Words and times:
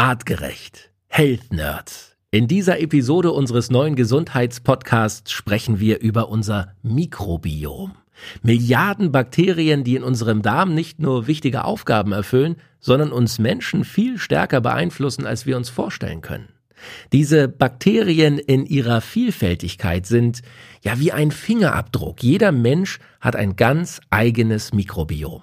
Artgerecht. 0.00 0.90
Health 1.08 1.52
Nerds. 1.52 2.16
In 2.30 2.48
dieser 2.48 2.80
Episode 2.80 3.32
unseres 3.32 3.68
neuen 3.68 3.96
Gesundheitspodcasts 3.96 5.30
sprechen 5.30 5.78
wir 5.78 6.00
über 6.00 6.30
unser 6.30 6.72
Mikrobiom. 6.82 7.92
Milliarden 8.42 9.12
Bakterien, 9.12 9.84
die 9.84 9.96
in 9.96 10.02
unserem 10.02 10.40
Darm 10.40 10.74
nicht 10.74 11.00
nur 11.00 11.26
wichtige 11.26 11.64
Aufgaben 11.64 12.12
erfüllen, 12.12 12.56
sondern 12.78 13.12
uns 13.12 13.38
Menschen 13.38 13.84
viel 13.84 14.16
stärker 14.16 14.62
beeinflussen, 14.62 15.26
als 15.26 15.44
wir 15.44 15.58
uns 15.58 15.68
vorstellen 15.68 16.22
können. 16.22 16.48
Diese 17.12 17.46
Bakterien 17.48 18.38
in 18.38 18.64
ihrer 18.64 19.02
Vielfältigkeit 19.02 20.06
sind 20.06 20.40
ja 20.80 20.98
wie 20.98 21.12
ein 21.12 21.30
Fingerabdruck. 21.30 22.22
Jeder 22.22 22.52
Mensch 22.52 23.00
hat 23.20 23.36
ein 23.36 23.54
ganz 23.54 24.00
eigenes 24.08 24.72
Mikrobiom. 24.72 25.42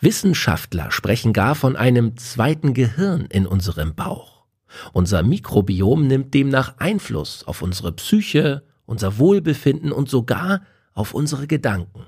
Wissenschaftler 0.00 0.90
sprechen 0.90 1.32
gar 1.32 1.54
von 1.54 1.76
einem 1.76 2.16
zweiten 2.16 2.74
Gehirn 2.74 3.26
in 3.26 3.46
unserem 3.46 3.94
Bauch. 3.94 4.44
Unser 4.92 5.22
Mikrobiom 5.22 6.06
nimmt 6.06 6.34
demnach 6.34 6.76
Einfluss 6.78 7.44
auf 7.46 7.62
unsere 7.62 7.92
Psyche, 7.92 8.62
unser 8.86 9.18
Wohlbefinden 9.18 9.92
und 9.92 10.08
sogar 10.08 10.62
auf 10.94 11.14
unsere 11.14 11.46
Gedanken. 11.46 12.04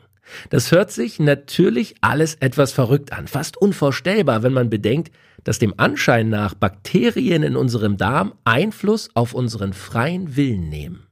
Das 0.50 0.70
hört 0.70 0.90
sich 0.92 1.18
natürlich 1.18 1.96
alles 2.00 2.34
etwas 2.36 2.72
verrückt 2.72 3.12
an, 3.12 3.26
fast 3.26 3.56
unvorstellbar, 3.56 4.42
wenn 4.42 4.52
man 4.52 4.70
bedenkt, 4.70 5.12
dass 5.44 5.58
dem 5.58 5.74
Anschein 5.78 6.28
nach 6.28 6.54
Bakterien 6.54 7.42
in 7.42 7.56
unserem 7.56 7.96
Darm 7.96 8.34
Einfluss 8.44 9.10
auf 9.14 9.34
unseren 9.34 9.72
freien 9.72 10.36
Willen 10.36 10.68
nehmen. 10.68 11.09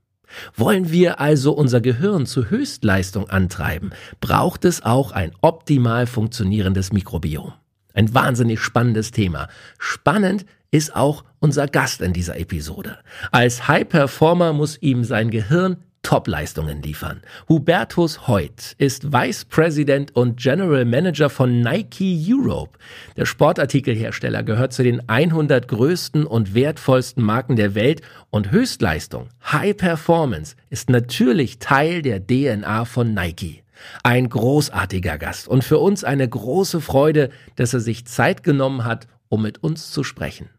Wollen 0.57 0.91
wir 0.91 1.21
also 1.21 1.53
unser 1.53 1.81
Gehirn 1.81 2.27
zu 2.27 2.51
Höchstleistung 2.51 3.29
antreiben, 3.31 3.91
braucht 4.21 4.65
es 4.65 4.83
auch 4.85 5.13
ein 5.13 5.33
optimal 5.41 6.07
funktionierendes 6.07 6.93
Mikrobiom. 6.93 7.53
Ein 7.95 8.15
wahnsinnig 8.15 8.61
spannendes 8.61 9.11
Thema. 9.11 9.49
Spannend 9.79 10.45
ist 10.71 10.95
auch 10.95 11.25
unser 11.41 11.67
Gast 11.67 12.01
in 12.01 12.13
dieser 12.13 12.39
Episode. 12.39 12.99
Als 13.33 13.69
High 13.69 13.89
Performer 13.89 14.53
muss 14.53 14.81
ihm 14.81 15.05
sein 15.05 15.31
Gehirn 15.31 15.79
Top-Leistungen 16.03 16.83
liefern. 16.83 17.23
Hubertus 17.49 18.27
Heut 18.29 18.75
ist 18.79 19.13
Vice 19.13 19.45
President 19.45 20.15
und 20.17 20.39
General 20.39 20.85
Manager 20.85 21.29
von 21.29 21.61
Nike 21.61 22.25
Europe. 22.29 22.79
Der 23.17 23.27
Sportartikelhersteller 23.27 24.43
gehört 24.43 24.73
zu 24.73 24.83
den 24.83 25.07
100 25.09 25.69
größten 25.69 26.25
und 26.25 26.55
wertvollsten 26.55 27.23
Marken 27.23 27.57
der 27.57 27.75
Welt 27.75 28.03
und 28.31 28.51
Höchstleistung, 28.51 29.29
High 29.53 29.77
Performance, 29.77 30.57
ist 30.71 30.89
natürlich 30.89 31.59
Teil 31.59 32.03
der 32.03 32.27
DNA 32.27 32.85
von 32.85 33.13
Nike. 33.13 33.63
Ein 34.03 34.29
großartiger 34.29 35.19
Gast 35.19 35.49
und 35.49 35.63
für 35.63 35.79
uns 35.79 36.05
eine 36.05 36.29
große 36.29 36.81
Freude, 36.81 37.31
dass 37.57 37.75
er 37.75 37.81
sich 37.81 38.07
Zeit 38.07 38.43
genommen 38.43 38.85
hat, 38.85 39.07
um 39.29 39.43
mit 39.43 39.63
uns 39.63 39.91
zu 39.91 40.05
sprechen. 40.05 40.51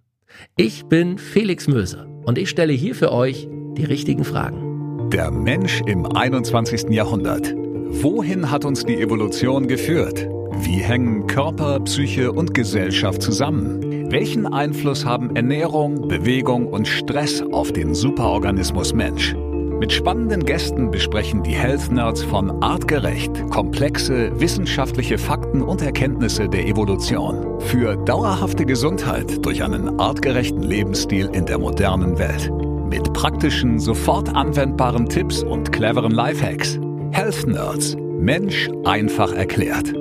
Ich 0.56 0.86
bin 0.86 1.18
Felix 1.18 1.68
Möse 1.68 2.06
und 2.24 2.38
ich 2.38 2.50
stelle 2.50 2.74
hier 2.74 2.96
für 2.96 3.12
euch 3.12 3.48
die 3.78 3.86
richtigen 3.86 4.24
Fragen. 4.24 4.69
Der 5.12 5.32
Mensch 5.32 5.82
im 5.88 6.06
21. 6.06 6.92
Jahrhundert. 6.92 7.56
Wohin 7.56 8.52
hat 8.52 8.64
uns 8.64 8.86
die 8.86 9.02
Evolution 9.02 9.68
geführt? 9.68 10.30
Wie 10.60 10.78
hängen 10.78 11.26
Körper, 11.26 11.80
Psyche 11.80 12.32
und 12.32 12.54
Gesellschaft 12.54 13.24
zusammen? 13.24 14.12
Welchen 14.12 14.46
Einfluss 14.46 15.06
haben 15.06 15.36
Ernährung, 15.36 16.08
Bewegung 16.08 16.68
und 16.68 16.88
Stress 16.88 17.42
auf 17.52 17.72
den 17.72 17.96
Superorganismus 17.96 18.94
Mensch? 18.94 19.36
Mit 19.80 19.92
spannenden 19.92 20.46
Gästen 20.46 20.92
besprechen 20.92 21.42
die 21.42 21.56
Health 21.56 21.92
Nerds 21.92 22.22
von 22.22 22.62
Artgerecht 22.62 23.50
komplexe 23.50 24.40
wissenschaftliche 24.40 25.18
Fakten 25.18 25.64
und 25.64 25.82
Erkenntnisse 25.82 26.48
der 26.48 26.68
Evolution 26.68 27.60
für 27.62 27.96
dauerhafte 27.96 28.64
Gesundheit 28.64 29.44
durch 29.44 29.64
einen 29.64 30.00
artgerechten 30.00 30.62
Lebensstil 30.62 31.32
in 31.34 31.48
der 31.48 31.58
modernen 31.58 32.20
Welt. 32.20 32.52
Mit 32.90 33.14
praktischen, 33.14 33.80
sofort 33.80 34.30
anwendbaren 34.36 35.08
Tipps 35.08 35.44
und 35.44 35.72
cleveren 35.72 36.12
Lifehacks. 36.12 36.80
Health 37.12 37.46
Nerds. 37.46 37.96
Mensch 38.00 38.68
einfach 38.84 39.32
erklärt. 39.32 39.94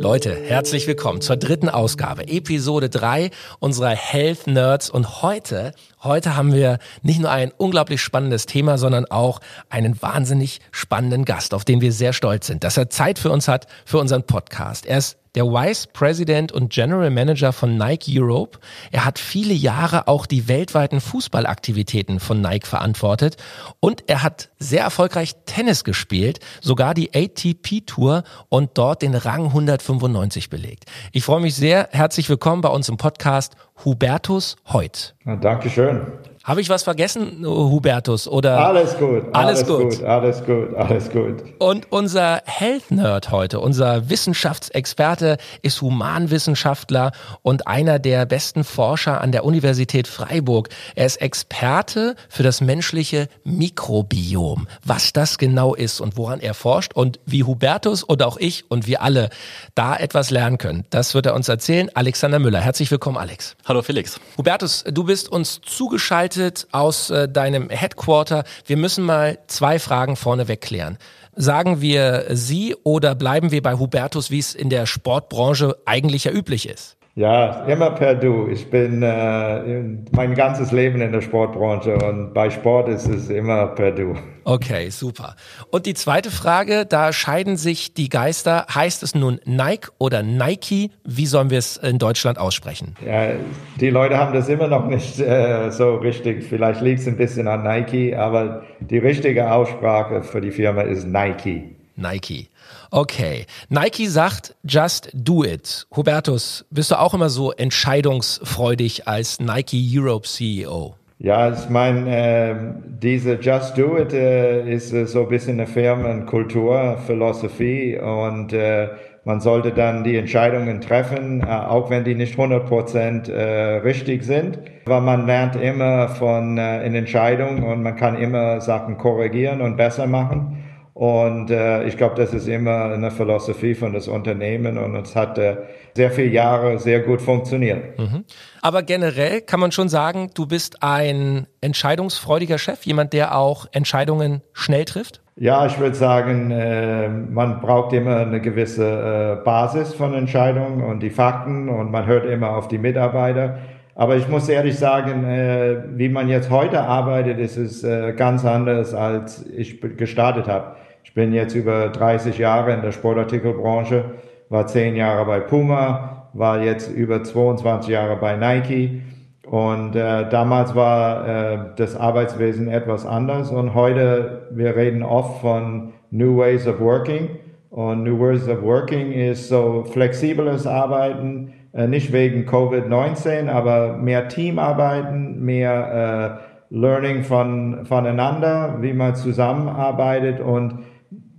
Leute, 0.00 0.32
herzlich 0.32 0.86
willkommen 0.86 1.20
zur 1.20 1.36
dritten 1.36 1.68
Ausgabe, 1.68 2.28
Episode 2.28 2.88
3 2.88 3.30
unserer 3.58 3.90
Health 3.90 4.46
Nerds. 4.46 4.90
Und 4.90 5.22
heute, 5.22 5.74
heute 6.04 6.36
haben 6.36 6.52
wir 6.52 6.78
nicht 7.02 7.20
nur 7.20 7.30
ein 7.30 7.52
unglaublich 7.56 8.00
spannendes 8.00 8.46
Thema, 8.46 8.78
sondern 8.78 9.06
auch 9.06 9.40
einen 9.70 10.00
wahnsinnig 10.00 10.60
spannenden 10.70 11.24
Gast, 11.24 11.54
auf 11.54 11.64
den 11.64 11.80
wir 11.80 11.92
sehr 11.92 12.12
stolz 12.12 12.46
sind, 12.46 12.64
dass 12.64 12.76
er 12.76 12.90
Zeit 12.90 13.18
für 13.18 13.30
uns 13.30 13.48
hat, 13.48 13.66
für 13.84 13.98
unseren 13.98 14.24
Podcast. 14.24 14.86
Er 14.86 14.98
ist 14.98 15.18
der 15.34 15.46
Vice 15.46 15.86
President 15.86 16.52
und 16.52 16.70
General 16.70 17.10
Manager 17.10 17.52
von 17.52 17.78
Nike 17.78 18.20
Europe. 18.20 18.58
Er 18.90 19.04
hat 19.04 19.18
viele 19.18 19.54
Jahre 19.54 20.06
auch 20.08 20.26
die 20.26 20.46
weltweiten 20.46 21.00
Fußballaktivitäten 21.00 22.20
von 22.20 22.42
Nike 22.42 22.66
verantwortet 22.66 23.36
und 23.80 24.04
er 24.08 24.22
hat 24.22 24.50
sehr 24.58 24.82
erfolgreich 24.82 25.34
Tennis 25.46 25.84
gespielt, 25.84 26.40
sogar 26.60 26.92
die 26.92 27.14
ATP 27.14 27.86
Tour 27.86 28.24
und 28.50 28.72
dort 28.74 29.00
den 29.00 29.14
Rang 29.14 29.46
195 29.46 30.50
belegt. 30.50 30.84
Ich 31.12 31.24
freue 31.24 31.40
mich 31.40 31.54
sehr. 31.54 31.88
Herzlich 31.92 32.28
willkommen 32.28 32.60
bei 32.60 32.68
uns 32.68 32.88
im 32.90 32.98
Podcast 32.98 33.54
Hubertus 33.84 34.56
Heut. 34.72 35.14
Dankeschön. 35.40 36.00
Habe 36.44 36.60
ich 36.60 36.68
was 36.68 36.82
vergessen, 36.82 37.46
Hubertus? 37.46 38.26
Oder 38.26 38.66
alles 38.66 38.98
gut, 38.98 39.26
alles, 39.32 39.62
alles 39.62 39.66
gut. 39.68 39.90
gut, 39.98 40.02
alles 40.04 40.44
gut, 40.44 40.74
alles 40.74 41.10
gut. 41.10 41.44
Und 41.60 41.92
unser 41.92 42.42
Health 42.46 42.90
Nerd 42.90 43.30
heute, 43.30 43.60
unser 43.60 44.10
Wissenschaftsexperte, 44.10 45.36
ist 45.62 45.80
Humanwissenschaftler 45.80 47.12
und 47.42 47.68
einer 47.68 48.00
der 48.00 48.26
besten 48.26 48.64
Forscher 48.64 49.20
an 49.20 49.30
der 49.30 49.44
Universität 49.44 50.08
Freiburg. 50.08 50.68
Er 50.96 51.06
ist 51.06 51.22
Experte 51.22 52.16
für 52.28 52.42
das 52.42 52.60
menschliche 52.60 53.28
Mikrobiom, 53.44 54.66
was 54.84 55.12
das 55.12 55.38
genau 55.38 55.76
ist 55.76 56.00
und 56.00 56.16
woran 56.16 56.40
er 56.40 56.54
forscht 56.54 56.92
und 56.92 57.20
wie 57.24 57.44
Hubertus 57.44 58.02
und 58.02 58.20
auch 58.20 58.36
ich 58.36 58.68
und 58.68 58.88
wir 58.88 59.02
alle 59.02 59.30
da 59.76 59.94
etwas 59.94 60.30
lernen 60.30 60.58
können. 60.58 60.86
Das 60.90 61.14
wird 61.14 61.26
er 61.26 61.36
uns 61.36 61.48
erzählen. 61.48 61.88
Alexander 61.94 62.40
Müller, 62.40 62.60
herzlich 62.60 62.90
willkommen, 62.90 63.16
Alex. 63.16 63.54
Hallo 63.64 63.82
Felix. 63.82 64.18
Hubertus, 64.36 64.82
du 64.90 65.04
bist 65.04 65.30
uns 65.30 65.60
zugeschaltet 65.60 66.31
zugeschaltet 66.32 66.66
aus 66.72 67.10
äh, 67.10 67.28
deinem 67.28 67.68
Headquarter. 67.70 68.44
Wir 68.66 68.76
müssen 68.76 69.04
mal 69.04 69.38
zwei 69.46 69.78
Fragen 69.78 70.16
vorneweg 70.16 70.60
klären. 70.60 70.98
Sagen 71.34 71.80
wir 71.80 72.26
Sie 72.30 72.76
oder 72.82 73.14
bleiben 73.14 73.50
wir 73.50 73.62
bei 73.62 73.74
Hubertus, 73.74 74.30
wie 74.30 74.38
es 74.38 74.54
in 74.54 74.68
der 74.68 74.86
Sportbranche 74.86 75.76
eigentlich 75.86 76.24
ja 76.24 76.32
üblich 76.32 76.68
ist? 76.68 76.96
Ja, 77.14 77.66
immer 77.66 77.90
per 77.90 78.14
Du. 78.14 78.48
Ich 78.48 78.70
bin 78.70 79.02
äh, 79.02 79.82
mein 80.12 80.34
ganzes 80.34 80.72
Leben 80.72 81.02
in 81.02 81.12
der 81.12 81.20
Sportbranche 81.20 81.98
und 81.98 82.32
bei 82.32 82.48
Sport 82.48 82.88
ist 82.88 83.06
es 83.06 83.28
immer 83.28 83.66
per 83.66 83.92
Du. 83.92 84.14
Okay, 84.44 84.88
super. 84.88 85.36
Und 85.70 85.84
die 85.84 85.92
zweite 85.92 86.30
Frage, 86.30 86.86
da 86.86 87.12
scheiden 87.12 87.58
sich 87.58 87.92
die 87.92 88.08
Geister. 88.08 88.64
Heißt 88.74 89.02
es 89.02 89.14
nun 89.14 89.40
Nike 89.44 89.90
oder 89.98 90.22
Nike? 90.22 90.90
Wie 91.04 91.26
sollen 91.26 91.50
wir 91.50 91.58
es 91.58 91.76
in 91.76 91.98
Deutschland 91.98 92.38
aussprechen? 92.38 92.96
Ja, 93.06 93.32
die 93.78 93.90
Leute 93.90 94.16
haben 94.16 94.32
das 94.32 94.48
immer 94.48 94.68
noch 94.68 94.86
nicht 94.86 95.20
äh, 95.20 95.70
so 95.70 95.96
richtig. 95.96 96.44
Vielleicht 96.44 96.80
liegt 96.80 97.00
es 97.00 97.08
ein 97.08 97.18
bisschen 97.18 97.46
an 97.46 97.62
Nike, 97.62 98.16
aber 98.16 98.62
die 98.80 98.98
richtige 98.98 99.52
Aussprache 99.52 100.22
für 100.22 100.40
die 100.40 100.50
Firma 100.50 100.80
ist 100.80 101.06
Nike. 101.06 101.76
Nike. 101.94 102.48
Okay. 102.94 103.46
Nike 103.70 104.06
sagt, 104.06 104.54
just 104.64 105.10
do 105.14 105.42
it. 105.44 105.86
Hubertus, 105.96 106.66
bist 106.70 106.90
du 106.90 107.00
auch 107.00 107.14
immer 107.14 107.30
so 107.30 107.50
entscheidungsfreudig 107.50 109.08
als 109.08 109.40
Nike 109.40 109.82
Europe 109.96 110.28
CEO? 110.28 110.94
Ja, 111.18 111.50
ich 111.54 111.70
meine, 111.70 112.10
äh, 112.14 112.54
diese 113.00 113.38
Just 113.40 113.78
Do 113.78 113.96
It 113.96 114.12
äh, 114.12 114.70
ist 114.70 114.92
äh, 114.92 115.06
so 115.06 115.22
ein 115.22 115.28
bisschen 115.28 115.58
eine 115.58 115.66
Firmenkultur, 115.66 116.98
Philosophie 117.06 117.96
und 117.96 118.52
äh, 118.52 118.88
man 119.24 119.40
sollte 119.40 119.70
dann 119.70 120.04
die 120.04 120.16
Entscheidungen 120.16 120.82
treffen, 120.82 121.40
äh, 121.40 121.46
auch 121.46 121.88
wenn 121.88 122.04
die 122.04 122.14
nicht 122.14 122.38
100% 122.38 123.30
äh, 123.30 123.76
richtig 123.78 124.24
sind. 124.24 124.58
Aber 124.84 125.00
man 125.00 125.26
lernt 125.26 125.56
immer 125.56 126.08
von 126.08 126.58
in 126.58 126.94
Entscheidungen 126.94 127.62
und 127.62 127.82
man 127.82 127.96
kann 127.96 128.18
immer 128.18 128.60
Sachen 128.60 128.98
korrigieren 128.98 129.62
und 129.62 129.78
besser 129.78 130.06
machen. 130.06 130.61
Und 131.02 131.50
äh, 131.50 131.82
ich 131.88 131.96
glaube, 131.96 132.14
das 132.14 132.32
ist 132.32 132.46
immer 132.46 132.84
eine 132.84 133.10
Philosophie 133.10 133.74
von 133.74 133.92
das 133.92 134.06
Unternehmen 134.06 134.78
und 134.78 134.94
es 134.94 135.16
hat 135.16 135.36
äh, 135.36 135.56
sehr 135.96 136.12
viele 136.12 136.28
Jahre 136.28 136.78
sehr 136.78 137.00
gut 137.00 137.20
funktioniert. 137.20 137.98
Mhm. 137.98 138.24
Aber 138.60 138.84
generell 138.84 139.40
kann 139.40 139.58
man 139.58 139.72
schon 139.72 139.88
sagen, 139.88 140.30
du 140.32 140.46
bist 140.46 140.84
ein 140.84 141.48
entscheidungsfreudiger 141.60 142.56
Chef, 142.56 142.84
jemand, 142.86 143.14
der 143.14 143.36
auch 143.36 143.66
Entscheidungen 143.72 144.42
schnell 144.52 144.84
trifft? 144.84 145.20
Ja, 145.34 145.66
ich 145.66 145.76
würde 145.80 145.96
sagen, 145.96 146.52
äh, 146.52 147.08
man 147.08 147.60
braucht 147.60 147.92
immer 147.94 148.18
eine 148.18 148.40
gewisse 148.40 149.40
äh, 149.40 149.44
Basis 149.44 149.94
von 149.94 150.14
Entscheidungen 150.14 150.84
und 150.84 151.00
die 151.00 151.10
Fakten 151.10 151.68
und 151.68 151.90
man 151.90 152.06
hört 152.06 152.26
immer 152.26 152.50
auf 152.56 152.68
die 152.68 152.78
Mitarbeiter. 152.78 153.58
Aber 153.96 154.16
ich 154.16 154.28
muss 154.28 154.48
ehrlich 154.48 154.78
sagen, 154.78 155.24
äh, 155.24 155.82
wie 155.96 156.08
man 156.08 156.28
jetzt 156.28 156.48
heute 156.48 156.80
arbeitet, 156.80 157.40
ist 157.40 157.56
es 157.56 157.82
äh, 157.82 158.12
ganz 158.12 158.44
anders, 158.44 158.94
als 158.94 159.44
ich 159.48 159.80
gestartet 159.96 160.46
habe. 160.46 160.76
Ich 161.04 161.14
bin 161.14 161.32
jetzt 161.32 161.54
über 161.54 161.88
30 161.88 162.38
Jahre 162.38 162.72
in 162.72 162.82
der 162.82 162.92
Sportartikelbranche, 162.92 164.04
war 164.48 164.66
zehn 164.66 164.96
Jahre 164.96 165.24
bei 165.26 165.40
Puma, 165.40 166.28
war 166.32 166.62
jetzt 166.62 166.90
über 166.90 167.22
22 167.22 167.90
Jahre 167.90 168.16
bei 168.16 168.36
Nike. 168.36 169.02
Und 169.46 169.96
äh, 169.96 170.28
damals 170.28 170.74
war 170.74 171.26
äh, 171.26 171.58
das 171.76 171.96
Arbeitswesen 171.96 172.68
etwas 172.68 173.04
anders 173.04 173.50
und 173.50 173.74
heute, 173.74 174.48
wir 174.52 174.76
reden 174.76 175.02
oft 175.02 175.40
von 175.40 175.92
New 176.10 176.38
Ways 176.38 176.66
of 176.66 176.80
Working. 176.80 177.28
Und 177.70 178.04
New 178.04 178.18
Ways 178.20 178.48
of 178.48 178.62
Working 178.62 179.12
ist 179.12 179.48
so 179.48 179.84
flexibles 179.84 180.66
Arbeiten, 180.66 181.52
äh, 181.72 181.86
nicht 181.86 182.12
wegen 182.12 182.48
Covid-19, 182.48 183.48
aber 183.48 183.96
mehr 183.96 184.28
Teamarbeiten, 184.28 185.42
mehr 185.42 186.38
äh, 186.70 186.74
Learning 186.74 187.22
von, 187.22 187.84
voneinander, 187.84 188.78
wie 188.80 188.94
man 188.94 189.14
zusammenarbeitet 189.14 190.40
und 190.40 190.78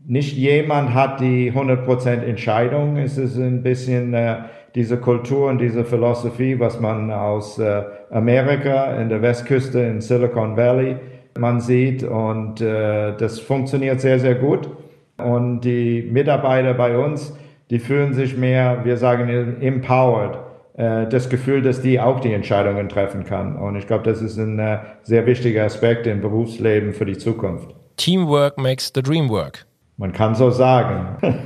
nicht 0.05 0.35
jemand 0.35 0.93
hat 0.93 1.19
die 1.19 1.51
100% 1.51 2.23
Entscheidung. 2.23 2.97
Es 2.97 3.17
ist 3.17 3.37
ein 3.37 3.63
bisschen 3.63 4.13
äh, 4.13 4.43
diese 4.75 4.97
Kultur 4.97 5.49
und 5.49 5.59
diese 5.59 5.85
Philosophie, 5.85 6.59
was 6.59 6.79
man 6.79 7.11
aus 7.11 7.59
äh, 7.59 7.83
Amerika 8.11 8.95
in 8.95 9.09
der 9.09 9.21
Westküste 9.21 9.79
in 9.79 10.01
Silicon 10.01 10.57
Valley 10.57 10.97
man 11.37 11.59
sieht 11.59 12.03
und 12.03 12.61
äh, 12.61 13.15
das 13.17 13.39
funktioniert 13.39 14.01
sehr, 14.01 14.19
sehr 14.19 14.35
gut. 14.35 14.69
Und 15.17 15.61
die 15.61 16.07
Mitarbeiter 16.11 16.73
bei 16.73 16.97
uns, 16.97 17.35
die 17.69 17.79
fühlen 17.79 18.13
sich 18.13 18.37
mehr, 18.37 18.81
wir 18.83 18.97
sagen, 18.97 19.29
empowered. 19.61 20.37
Äh, 20.75 21.07
das 21.07 21.29
Gefühl, 21.29 21.61
dass 21.61 21.81
die 21.81 21.99
auch 21.99 22.19
die 22.19 22.33
Entscheidungen 22.33 22.89
treffen 22.89 23.23
kann. 23.23 23.55
Und 23.55 23.75
ich 23.75 23.87
glaube, 23.87 24.03
das 24.03 24.21
ist 24.21 24.37
ein 24.37 24.59
äh, 24.59 24.79
sehr 25.03 25.25
wichtiger 25.25 25.63
Aspekt 25.63 26.07
im 26.07 26.21
Berufsleben 26.21 26.93
für 26.93 27.05
die 27.05 27.17
Zukunft. 27.17 27.73
Teamwork 27.97 28.57
makes 28.57 28.91
the 28.93 29.01
dream 29.01 29.29
work. 29.29 29.65
Man 30.03 30.11
kann 30.11 30.35
so 30.35 30.51
sagen. 30.51 31.15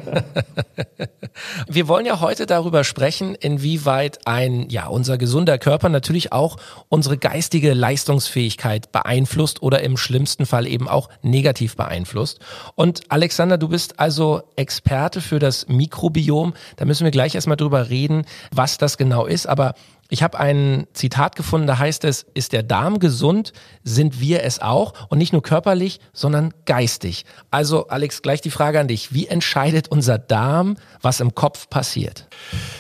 Wir 1.68 1.88
wollen 1.88 2.08
ja 2.08 2.22
heute 2.22 2.48
darüber 2.48 2.84
sprechen, 2.84 3.36
inwieweit 3.36 4.26
ein, 4.26 4.68
ja, 4.72 4.88
unser 4.88 5.20
gesunder 5.20 5.60
Körper 5.60 5.90
natürlich 5.90 6.34
auch 6.34 6.58
unsere 6.90 7.20
geistige 7.20 7.76
Leistungsfähigkeit 7.76 8.92
beeinflusst 8.92 9.62
oder 9.62 9.84
im 9.84 9.96
schlimmsten 9.96 10.48
Fall 10.48 10.66
eben 10.66 10.88
auch 10.88 11.10
negativ 11.22 11.76
beeinflusst. 11.76 12.40
Und 12.74 13.02
Alexander, 13.10 13.60
du 13.60 13.68
bist 13.68 14.00
also 14.00 14.42
Experte 14.56 15.22
für 15.22 15.38
das 15.38 15.68
Mikrobiom. 15.68 16.56
Da 16.78 16.86
müssen 16.86 17.04
wir 17.04 17.12
gleich 17.12 17.36
erstmal 17.36 17.58
drüber 17.58 17.92
reden, 17.92 18.26
was 18.52 18.80
das 18.80 18.98
genau 18.98 19.28
ist. 19.28 19.46
Aber 19.46 19.76
ich 20.10 20.24
habe 20.24 20.40
ein 20.40 20.88
Zitat 20.94 21.36
gefunden, 21.36 21.68
da 21.68 21.78
heißt 21.78 22.06
es, 22.06 22.26
ist 22.34 22.54
der 22.54 22.64
Darm 22.64 23.00
gesund, 23.00 23.54
sind 23.84 24.20
wir 24.20 24.44
es 24.44 24.60
auch 24.60 24.94
und 25.10 25.18
nicht 25.18 25.34
nur 25.34 25.42
körperlich, 25.42 26.00
sondern 26.14 26.54
geistig. 26.66 27.26
Also 27.52 27.88
Alex, 27.88 28.22
gleich 28.22 28.42
die 28.42 28.52
Frage 28.52 28.80
an 28.80 28.88
dich, 28.88 29.14
wie 29.14 29.28
entscheidet 29.28 29.90
unser 29.90 30.18
Darm, 30.18 30.78
was 31.02 31.20
im 31.20 31.36
Kopf 31.36 31.70
passiert? 31.70 32.28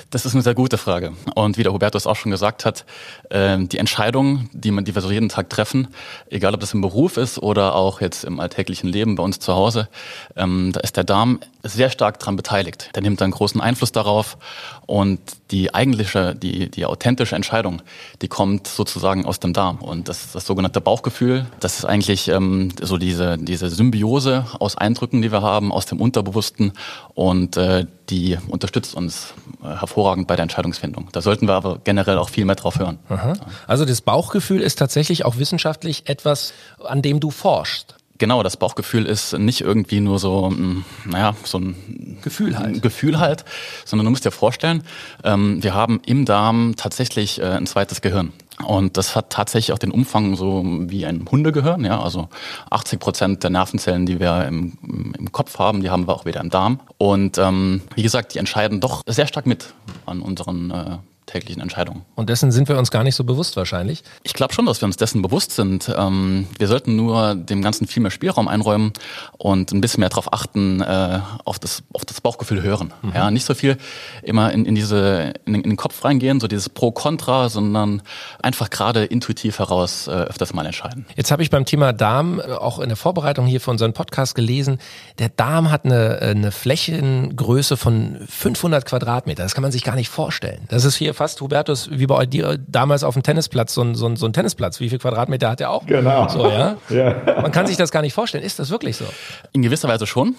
Das 0.10 0.26
ist 0.26 0.34
eine 0.34 0.42
sehr 0.42 0.54
gute 0.54 0.78
Frage. 0.78 1.14
Und 1.36 1.58
wie 1.58 1.64
der 1.64 1.74
Hubertus 1.74 2.08
auch 2.08 2.16
schon 2.16 2.32
gesagt 2.32 2.64
hat, 2.64 2.86
ähm, 3.30 3.68
die 3.68 3.78
Entscheidungen, 3.78 4.50
die, 4.54 4.72
wir 4.74 5.02
so 5.02 5.12
jeden 5.12 5.28
Tag 5.28 5.50
treffen, 5.50 5.90
egal 6.30 6.54
ob 6.54 6.62
das 6.62 6.74
im 6.74 6.82
Beruf 6.82 7.18
ist 7.18 7.40
oder 7.40 7.76
auch 7.76 8.00
jetzt 8.00 8.24
im 8.24 8.40
alltäglichen 8.40 8.88
Leben 8.88 9.16
bei 9.16 9.24
uns 9.24 9.40
zu 9.40 9.54
Hause, 9.54 9.90
ähm, 10.38 10.72
da 10.72 10.80
ist 10.80 10.96
der 10.96 11.04
Darm 11.04 11.42
sehr 11.64 11.90
stark 11.90 12.20
dran 12.20 12.38
beteiligt. 12.38 12.92
Der 12.96 13.02
nimmt 13.02 13.22
einen 13.22 13.34
großen 13.34 13.60
Einfluss 13.60 13.92
darauf 13.92 14.38
und 14.86 15.20
die 15.52 15.74
eigentliche, 15.74 16.34
die, 16.36 16.72
die 16.72 16.86
authentische 16.86 17.17
Entscheidung, 17.26 17.82
die 18.22 18.28
kommt 18.28 18.68
sozusagen 18.68 19.26
aus 19.26 19.40
dem 19.40 19.54
Darm. 19.54 19.78
Und 19.78 20.08
das, 20.08 20.32
das 20.32 20.46
sogenannte 20.46 20.82
Bauchgefühl, 20.82 21.46
das 21.60 21.80
ist 21.80 21.86
eigentlich 21.86 22.30
ähm, 22.30 22.70
so 22.82 22.98
diese, 22.98 23.38
diese 23.38 23.70
Symbiose 23.70 24.46
aus 24.60 24.78
Eindrücken, 24.78 25.22
die 25.22 25.32
wir 25.32 25.42
haben, 25.42 25.72
aus 25.72 25.86
dem 25.86 26.00
Unterbewussten 26.00 26.74
und 27.14 27.58
äh, 27.58 27.86
die 28.10 28.38
unterstützt 28.48 28.96
uns 28.96 29.34
äh, 29.62 29.68
hervorragend 29.68 30.28
bei 30.28 30.36
der 30.36 30.44
Entscheidungsfindung. 30.44 31.10
Da 31.12 31.22
sollten 31.22 31.48
wir 31.48 31.56
aber 31.56 31.80
generell 31.84 32.18
auch 32.18 32.30
viel 32.30 32.46
mehr 32.46 32.56
drauf 32.56 32.80
hören. 32.80 33.00
Aha. 33.10 33.34
Also 33.68 33.86
das 33.86 34.02
Bauchgefühl 34.02 34.62
ist 34.62 34.80
tatsächlich 34.80 35.26
auch 35.26 35.38
wissenschaftlich 35.38 36.08
etwas, 36.08 36.54
an 36.84 37.02
dem 37.02 37.20
du 37.20 37.32
forschst. 37.32 37.97
Genau, 38.18 38.42
das 38.44 38.58
Bauchgefühl 38.58 39.06
ist 39.06 39.38
nicht 39.38 39.62
irgendwie 39.62 40.00
nur 40.00 40.20
so, 40.20 40.50
mm, 40.50 40.86
naja, 41.06 41.36
so 41.44 41.60
ein 41.60 42.18
Gefühl 42.22 42.58
halt. 42.58 42.82
Gefühl 42.82 43.20
halt, 43.20 43.46
sondern 43.86 44.06
du 44.06 44.12
musst 44.12 44.26
dir 44.26 44.32
vorstellen, 44.32 44.84
ähm, 45.24 45.62
wir 45.62 45.74
haben 45.74 46.02
im 46.06 46.26
Darm 46.26 46.76
tatsächlich 46.78 47.40
äh, 47.40 47.46
ein 47.46 47.68
zweites 47.68 48.02
Gehirn. 48.02 48.34
Und 48.66 48.98
das 48.98 49.16
hat 49.16 49.30
tatsächlich 49.30 49.72
auch 49.72 49.78
den 49.78 49.92
Umfang 49.92 50.36
so 50.36 50.64
wie 50.66 51.06
ein 51.06 51.28
Hundegehirn, 51.30 51.86
ja, 51.86 52.02
also 52.02 52.28
80 52.72 53.00
Prozent 53.00 53.44
der 53.44 53.52
Nervenzellen, 53.52 54.08
die 54.08 54.20
wir 54.20 54.46
im, 54.46 55.14
im 55.18 55.32
Kopf 55.32 55.60
haben, 55.60 55.82
die 55.82 55.92
haben 55.92 56.08
wir 56.08 56.16
auch 56.16 56.26
wieder 56.26 56.42
im 56.42 56.50
Darm. 56.50 56.80
Und 56.98 57.38
ähm, 57.38 57.82
wie 57.94 58.02
gesagt, 58.02 58.34
die 58.34 58.40
entscheiden 58.40 58.80
doch 58.80 59.04
sehr 59.06 59.28
stark 59.28 59.46
mit 59.46 59.74
an 60.08 60.22
unseren 60.22 60.72
äh, 60.72 60.98
täglichen 61.28 61.62
Entscheidungen. 61.62 62.06
Und 62.16 62.30
dessen 62.30 62.52
sind 62.52 62.68
wir 62.70 62.78
uns 62.78 62.90
gar 62.90 63.04
nicht 63.04 63.16
so 63.16 63.24
bewusst 63.24 63.56
wahrscheinlich? 63.58 64.04
Ich 64.24 64.34
glaube 64.34 64.54
schon, 64.54 64.66
dass 64.66 64.82
wir 64.82 64.88
uns 64.88 64.98
dessen 64.98 65.22
bewusst 65.22 65.52
sind. 65.52 65.94
Ähm, 65.96 66.48
wir 66.58 66.68
sollten 66.68 66.96
nur 66.96 67.36
dem 67.36 67.62
Ganzen 67.62 67.86
viel 67.86 68.02
mehr 68.02 68.12
Spielraum 68.12 68.48
einräumen 68.48 68.94
und 69.38 69.72
ein 69.72 69.82
bisschen 69.82 70.00
mehr 70.00 70.10
darauf 70.10 70.34
achten, 70.34 70.82
äh, 70.82 71.20
auf, 71.44 71.60
das, 71.60 71.84
auf 71.94 72.06
das 72.06 72.22
Bauchgefühl 72.22 72.64
hören. 72.64 72.94
Mhm. 73.02 73.12
Ja, 73.14 73.30
nicht 73.30 73.46
so 73.46 73.54
viel 73.54 73.78
immer 74.24 74.52
in, 74.52 74.66
in, 74.66 74.74
diese, 74.74 75.34
in, 75.46 75.62
den, 75.62 75.78
Kopf 75.78 76.04
reingehen, 76.04 76.40
so 76.40 76.48
dieses 76.48 76.70
Pro-Contra, 76.70 77.50
sondern 77.50 78.02
einfach 78.42 78.70
gerade 78.70 79.06
intuitiv 79.06 79.60
heraus 79.60 80.08
äh, 80.08 80.12
öfters 80.12 80.54
mal 80.54 80.66
entscheiden. 80.66 81.06
Jetzt 81.16 81.30
habe 81.30 81.44
ich 81.44 81.50
beim 81.50 81.66
Thema 81.66 81.94
Darm 81.94 82.40
äh, 82.40 82.54
auch 82.54 82.80
in 82.80 82.88
der 82.88 82.98
Vorbereitung 82.98 83.46
hier 83.46 83.62
für 83.62 83.70
unseren 83.70 83.94
Podcast 83.94 84.34
gelesen, 84.34 84.80
der 85.20 85.30
Darm 85.30 85.70
hat 85.70 85.86
eine, 85.86 86.20
eine 86.22 86.52
Flächengröße 86.52 87.76
von 87.76 88.18
500 88.28 88.86
Quadratmeter. 88.86 89.44
Das 89.44 89.54
kann 89.54 89.62
man 89.62 89.72
sich 89.74 89.84
gar 89.84 89.96
nicht 89.96 90.10
vorstellen. 90.10 90.62
Das 90.70 90.86
ist 90.86 90.96
hier 90.96 91.17
fast, 91.18 91.42
Hubertus, 91.42 91.90
wie 91.92 92.08
bei 92.08 92.26
dir 92.26 92.58
damals 92.68 93.04
auf 93.04 93.16
dem 93.16 93.24
Tennisplatz, 93.24 93.74
so 93.74 93.82
ein, 93.82 93.96
so 93.96 94.08
ein, 94.08 94.16
so 94.16 94.26
ein 94.26 94.34
Tennisplatz. 94.34 94.80
Wie 94.80 94.90
viel 94.90 95.00
Quadratmeter 95.00 95.50
hat 95.50 95.60
er 95.60 95.72
auch? 95.72 95.86
Genau. 95.86 96.30
So, 96.30 96.48
ja? 96.48 96.78
ja? 96.90 97.42
Man 97.42 97.52
kann 97.52 97.68
sich 97.68 97.76
das 97.76 97.92
gar 97.92 98.02
nicht 98.02 98.14
vorstellen. 98.14 98.44
Ist 98.44 98.60
das 98.60 98.70
wirklich 98.70 98.96
so? 98.96 99.06
In 99.52 99.62
gewisser 99.62 99.90
Weise 99.90 100.08
schon. 100.08 100.36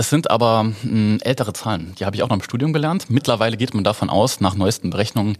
Das 0.00 0.08
sind 0.08 0.30
aber 0.30 0.72
hm, 0.80 1.18
ältere 1.20 1.52
Zahlen. 1.52 1.94
Die 1.98 2.06
habe 2.06 2.16
ich 2.16 2.22
auch 2.22 2.30
noch 2.30 2.36
im 2.36 2.42
Studium 2.42 2.72
gelernt. 2.72 3.10
Mittlerweile 3.10 3.58
geht 3.58 3.74
man 3.74 3.84
davon 3.84 4.08
aus, 4.08 4.40
nach 4.40 4.54
neuesten 4.54 4.88
Berechnungen, 4.88 5.36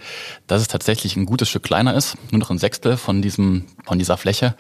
dass 0.49 0.61
es 0.61 0.69
tatsächlich 0.69 1.17
ein 1.17 1.25
gutes 1.25 1.49
Stück 1.49 1.63
kleiner 1.63 1.95
ist. 1.95 2.19
Nur 2.31 2.41
noch 2.41 2.51
ein 2.51 2.59
Sechstel 2.59 2.99
von 2.99 3.23
diesem, 3.23 3.65
von 3.87 3.99
dieser 3.99 4.19
Fläche. 4.19 4.55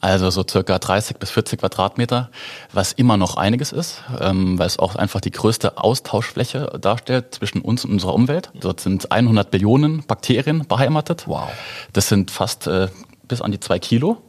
Also 0.00 0.28
so 0.30 0.42
circa 0.44 0.80
30 0.80 1.18
bis 1.18 1.30
40 1.30 1.60
Quadratmeter, 1.60 2.32
was 2.72 2.90
immer 2.90 3.16
noch 3.16 3.36
einiges 3.36 3.70
ist, 3.70 4.02
ähm, 4.20 4.58
weil 4.58 4.66
es 4.66 4.80
auch 4.80 4.96
einfach 4.96 5.20
die 5.20 5.30
größte 5.30 5.78
Austauschfläche 5.78 6.76
darstellt 6.80 7.32
zwischen 7.36 7.60
uns 7.60 7.84
und 7.84 7.92
unserer 7.92 8.14
Umwelt. 8.14 8.50
Dort 8.58 8.80
sind 8.80 9.12
100 9.12 9.52
Billionen 9.52 10.02
Bakterien 10.04 10.66
beheimatet. 10.66 11.28
Wow. 11.28 11.48
Das 11.92 12.08
sind 12.08 12.32
fast 12.32 12.66
äh, 12.66 12.88
bis 13.28 13.40
an 13.40 13.52
die 13.52 13.60
zwei 13.60 13.78
Kilo. 13.78 14.20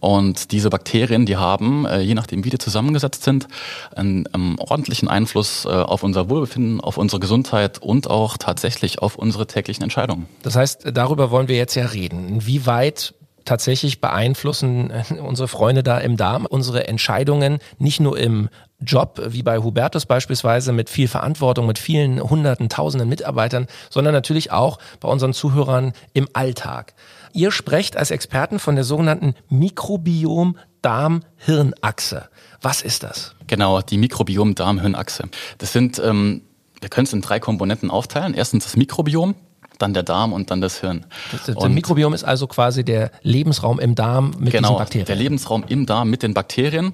Und 0.00 0.52
diese 0.52 0.70
Bakterien, 0.70 1.26
die 1.26 1.36
haben, 1.36 1.86
äh, 1.86 2.00
je 2.00 2.14
nachdem 2.14 2.44
wie 2.44 2.50
die 2.50 2.58
zusammengesetzt 2.58 3.24
sind, 3.24 3.48
einen, 3.94 4.26
einen 4.28 4.58
ordentlichen 4.58 5.08
Einfluss 5.08 5.64
äh, 5.64 5.68
auf 5.68 6.02
unser 6.02 6.28
Wohlbefinden, 6.28 6.80
auf 6.80 6.98
unsere 6.98 7.20
Gesundheit 7.20 7.78
und 7.78 8.10
auch 8.10 8.36
tatsächlich 8.36 8.98
auf 9.00 9.16
unsere 9.16 9.46
täglichen 9.46 9.82
Entscheidungen. 9.82 10.26
Das 10.42 10.56
heißt, 10.56 10.90
darüber 10.92 11.30
wollen 11.30 11.48
wir 11.48 11.56
jetzt 11.56 11.74
ja 11.74 11.86
reden. 11.86 12.28
Inwieweit 12.28 13.14
tatsächlich 13.44 14.00
beeinflussen 14.00 14.90
äh, 14.90 15.04
unsere 15.20 15.48
Freunde 15.48 15.82
da 15.82 15.98
im 15.98 16.16
Darm 16.16 16.46
unsere 16.46 16.88
Entscheidungen 16.88 17.58
nicht 17.78 18.00
nur 18.00 18.18
im 18.18 18.48
Job, 18.80 19.20
wie 19.28 19.42
bei 19.42 19.58
Hubertus 19.58 20.04
beispielsweise, 20.06 20.72
mit 20.72 20.90
viel 20.90 21.08
Verantwortung, 21.08 21.66
mit 21.66 21.78
vielen 21.78 22.20
hunderten, 22.20 22.68
tausenden 22.68 23.08
Mitarbeitern, 23.08 23.66
sondern 23.88 24.12
natürlich 24.12 24.52
auch 24.52 24.78
bei 25.00 25.08
unseren 25.08 25.32
Zuhörern 25.32 25.92
im 26.12 26.28
Alltag. 26.32 26.94
Ihr 27.34 27.50
sprecht 27.50 27.96
als 27.96 28.12
Experten 28.12 28.60
von 28.60 28.76
der 28.76 28.84
sogenannten 28.84 29.34
Mikrobiom-Darm-Hirn-Achse. 29.48 32.28
Was 32.62 32.80
ist 32.80 33.02
das? 33.02 33.34
Genau, 33.48 33.80
die 33.80 33.98
Mikrobiom-Darm-Hirn-Achse. 33.98 35.24
Das 35.58 35.72
sind, 35.72 35.98
ähm, 35.98 36.42
wir 36.80 36.88
können 36.88 37.06
es 37.06 37.12
in 37.12 37.22
drei 37.22 37.40
Komponenten 37.40 37.90
aufteilen. 37.90 38.34
Erstens 38.34 38.62
das 38.62 38.76
Mikrobiom, 38.76 39.34
dann 39.78 39.94
der 39.94 40.04
Darm 40.04 40.32
und 40.32 40.52
dann 40.52 40.60
das 40.60 40.80
Hirn. 40.80 41.06
Das, 41.32 41.46
das 41.46 41.68
Mikrobiom 41.68 42.14
ist 42.14 42.22
also 42.22 42.46
quasi 42.46 42.84
der 42.84 43.10
Lebensraum 43.22 43.80
im 43.80 43.96
Darm 43.96 44.36
mit 44.38 44.52
genau, 44.52 44.68
diesen 44.68 44.78
Bakterien. 44.78 45.06
Der 45.06 45.16
Lebensraum 45.16 45.64
im 45.66 45.86
Darm 45.86 46.10
mit 46.10 46.22
den 46.22 46.34
Bakterien, 46.34 46.92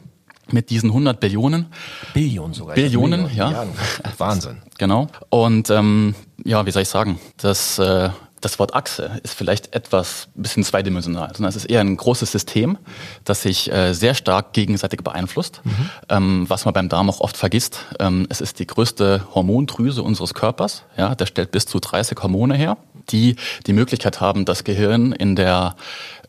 mit 0.51 0.71
diesen 0.71 0.89
100 0.89 1.21
Billionen. 1.21 1.67
Billionen 2.15 2.55
sogar. 2.55 2.77
Billionen, 2.77 3.29
ja. 3.35 3.51
ja. 3.51 3.67
Wahnsinn. 4.19 4.63
Genau. 4.79 5.09
Und 5.29 5.69
ähm, 5.69 6.15
ja, 6.45 6.65
wie 6.65 6.71
soll 6.71 6.81
ich 6.81 6.89
sagen, 6.89 7.21
das 7.37 7.79
äh, 7.79 8.09
das 8.41 8.59
Wort 8.59 8.75
Achse 8.75 9.21
ist 9.23 9.35
vielleicht 9.35 9.75
etwas 9.75 10.29
bisschen 10.35 10.65
zweidimensional, 10.65 11.31
sondern 11.35 11.51
es 11.51 11.57
ist 11.57 11.67
eher 11.67 11.81
ein 11.81 11.97
großes 11.97 12.33
System, 12.33 12.79
das 13.25 13.43
sich 13.43 13.71
äh, 13.71 13.93
sehr 13.93 14.15
stark 14.15 14.53
gegenseitig 14.53 15.03
beeinflusst. 15.03 15.61
Mhm. 15.65 15.91
Ähm, 16.09 16.45
was 16.49 16.65
man 16.65 16.75
beim 16.75 16.89
Darm 16.89 17.11
auch 17.11 17.21
oft 17.21 17.37
vergisst, 17.37 17.87
ähm, 17.99 18.27
es 18.29 18.41
ist 18.41 18.59
die 18.59 18.67
größte 18.67 19.27
Hormondrüse 19.35 20.03
unseres 20.03 20.35
Körpers. 20.35 20.85
Ja, 20.97 21.15
der 21.15 21.27
stellt 21.27 21.51
bis 21.51 21.67
zu 21.67 21.81
30 21.81 22.19
Hormone 22.23 22.55
her, 22.55 22.77
die 23.11 23.37
die 23.67 23.73
Möglichkeit 23.73 24.21
haben, 24.21 24.45
das 24.45 24.65
Gehirn 24.65 25.13
in 25.13 25.37
der 25.37 25.75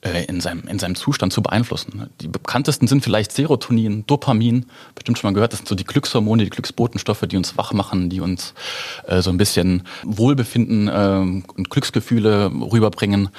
äh, 0.01 0.25
in, 0.25 0.41
seinem, 0.41 0.67
in 0.67 0.79
seinem 0.79 0.95
Zustand 0.95 1.31
zu 1.31 1.41
beeinflussen. 1.41 2.09
Die 2.21 2.27
bekanntesten 2.27 2.87
sind 2.87 3.03
vielleicht 3.03 3.31
Serotonin, 3.31 4.05
Dopamin, 4.07 4.65
bestimmt 4.95 5.19
schon 5.19 5.29
mal 5.29 5.33
gehört, 5.35 5.53
das 5.53 5.59
sind 5.59 5.67
so 5.67 5.75
die 5.75 5.83
Glückshormone, 5.83 6.43
die 6.43 6.49
Glücksbotenstoffe, 6.49 7.21
die 7.27 7.37
uns 7.37 7.57
wach 7.57 7.71
machen, 7.73 8.09
die 8.09 8.19
uns 8.19 8.55
äh, 9.07 9.21
so 9.21 9.29
ein 9.29 9.37
bisschen 9.37 9.83
Wohlbefinden 10.03 10.87
äh, 10.87 11.51
und 11.55 11.69
Glücksgefühle 11.69 12.51
rüberbringen. 12.51 13.29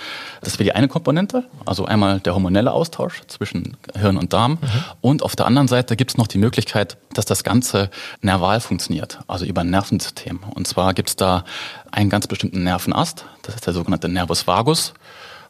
Das 0.41 0.55
wäre 0.55 0.65
die 0.65 0.73
eine 0.73 0.87
Komponente, 0.87 1.45
also 1.67 1.85
einmal 1.85 2.21
der 2.21 2.35
hormonelle 2.35 2.73
Austausch 2.73 3.23
zwischen 3.27 3.77
Hirn 3.99 4.17
und 4.17 4.33
Darm. 4.33 4.53
Mhm. 4.53 4.59
Und 5.01 5.23
auf 5.25 5.35
der 5.35 5.47
anderen 5.47 5.67
Seite 5.67 5.97
gibt 5.97 6.13
es 6.13 6.17
noch 6.17 6.29
die 6.29 6.39
Möglichkeit, 6.39 6.97
dass 7.13 7.25
das 7.25 7.43
Ganze 7.43 7.91
nerval 8.21 8.61
funktioniert, 8.61 9.19
also 9.27 9.45
über 9.45 9.63
ein 9.63 9.71
Nervensystem. 9.71 10.39
Und 10.55 10.67
zwar 10.69 10.95
gibt 10.95 11.09
es 11.09 11.17
da 11.17 11.45
einen 11.91 12.09
ganz 12.09 12.27
bestimmten 12.27 12.63
Nervenast, 12.63 13.25
das 13.43 13.57
ist 13.57 13.67
der 13.67 13.75
sogenannte 13.75 14.09
Nervus 14.09 14.47
vagus. 14.47 14.95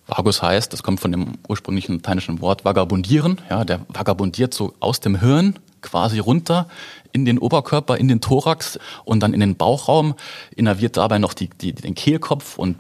Vagus 0.06 0.42
heißt, 0.42 0.72
das 0.72 0.82
kommt 0.82 1.00
von 1.00 1.12
dem 1.12 1.38
ursprünglichen 1.48 1.96
lateinischen 1.96 2.40
Wort 2.40 2.64
vagabundieren. 2.64 3.40
Ja, 3.48 3.64
der 3.64 3.80
vagabundiert 3.88 4.52
so 4.52 4.74
aus 4.80 5.00
dem 5.00 5.20
Hirn 5.20 5.58
quasi 5.80 6.18
runter 6.18 6.68
in 7.12 7.24
den 7.24 7.38
Oberkörper, 7.38 7.98
in 7.98 8.08
den 8.08 8.20
Thorax 8.20 8.78
und 9.04 9.20
dann 9.20 9.34
in 9.34 9.40
den 9.40 9.56
Bauchraum, 9.56 10.14
innerviert 10.56 10.96
dabei 10.96 11.18
noch 11.18 11.34
die, 11.34 11.48
die, 11.48 11.72
den 11.72 11.94
Kehlkopf 11.94 12.58
und 12.58 12.76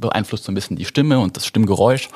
beeinflusst 0.00 0.44
so 0.44 0.52
ein 0.52 0.54
bisschen 0.54 0.76
die 0.76 0.84
Stimme 0.84 1.18
und 1.18 1.36
das 1.36 1.46
Stimmgeräusch 1.46 2.08